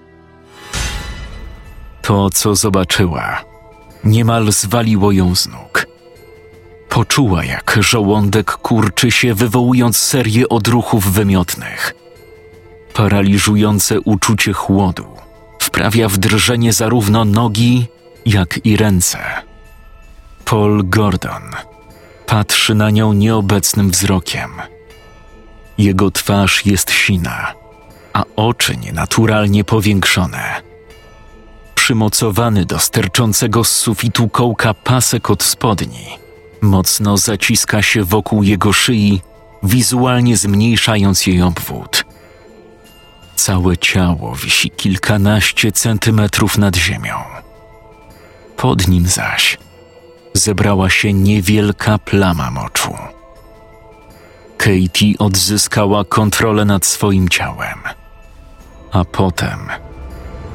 To, 2.01 2.29
co 2.29 2.55
zobaczyła, 2.55 3.41
niemal 4.03 4.51
zwaliło 4.51 5.11
ją 5.11 5.35
z 5.35 5.47
nóg. 5.47 5.87
Poczuła, 6.89 7.43
jak 7.43 7.77
żołądek 7.79 8.51
kurczy 8.51 9.11
się, 9.11 9.33
wywołując 9.33 9.97
serię 9.97 10.49
odruchów 10.49 11.11
wymiotnych. 11.11 11.93
Paraliżujące 12.93 14.01
uczucie 14.01 14.53
chłodu 14.53 15.05
wprawia 15.59 16.09
w 16.09 16.17
drżenie 16.17 16.73
zarówno 16.73 17.25
nogi, 17.25 17.87
jak 18.25 18.65
i 18.65 18.77
ręce. 18.77 19.19
Paul 20.45 20.89
Gordon 20.89 21.41
patrzy 22.27 22.75
na 22.75 22.89
nią 22.89 23.13
nieobecnym 23.13 23.91
wzrokiem. 23.91 24.51
Jego 25.77 26.11
twarz 26.11 26.65
jest 26.65 26.91
sina, 26.91 27.53
a 28.13 28.23
oczy 28.35 28.77
nienaturalnie 28.77 29.63
powiększone. 29.63 30.61
Przymocowany 31.75 32.65
do 32.65 32.79
sterczącego 32.79 33.63
z 33.63 33.71
sufitu 33.71 34.29
kołka 34.29 34.73
pasek 34.73 35.29
od 35.29 35.43
spodni, 35.43 36.07
mocno 36.61 37.17
zaciska 37.17 37.81
się 37.81 38.03
wokół 38.03 38.43
jego 38.43 38.73
szyi, 38.73 39.21
wizualnie 39.63 40.37
zmniejszając 40.37 41.27
jej 41.27 41.41
obwód. 41.41 42.05
Całe 43.35 43.77
ciało 43.77 44.35
wisi 44.35 44.71
kilkanaście 44.71 45.71
centymetrów 45.71 46.57
nad 46.57 46.75
ziemią. 46.75 47.15
Pod 48.57 48.87
nim 48.87 49.07
zaś 49.07 49.57
zebrała 50.37 50.89
się 50.89 51.13
niewielka 51.13 51.97
plama 51.97 52.51
moczu. 52.51 52.93
Katie 54.57 55.17
odzyskała 55.19 56.05
kontrolę 56.05 56.65
nad 56.65 56.85
swoim 56.85 57.29
ciałem, 57.29 57.79
a 58.91 59.05
potem 59.05 59.59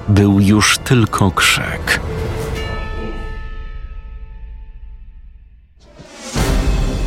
był 0.09 0.41
już 0.41 0.79
tylko 0.79 1.31
krzyk. 1.31 2.01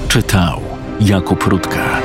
Czytał 0.08 0.62
Jakub 1.00 1.44
Rutka. 1.44 2.02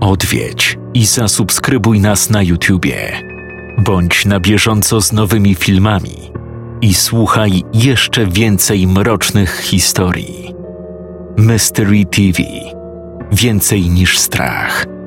Odwiedź 0.00 0.78
i 0.94 1.06
zasubskrybuj 1.06 2.00
nas 2.00 2.30
na 2.30 2.42
YouTubie. 2.42 3.22
Bądź 3.78 4.26
na 4.26 4.40
bieżąco 4.40 5.00
z 5.00 5.12
nowymi 5.12 5.54
filmami 5.54 6.32
i 6.80 6.94
słuchaj 6.94 7.64
jeszcze 7.74 8.26
więcej 8.26 8.86
mrocznych 8.86 9.60
historii. 9.60 10.54
Mystery 11.36 12.04
TV 12.04 12.42
Więcej 13.32 13.90
niż 13.90 14.18
strach. 14.18 14.97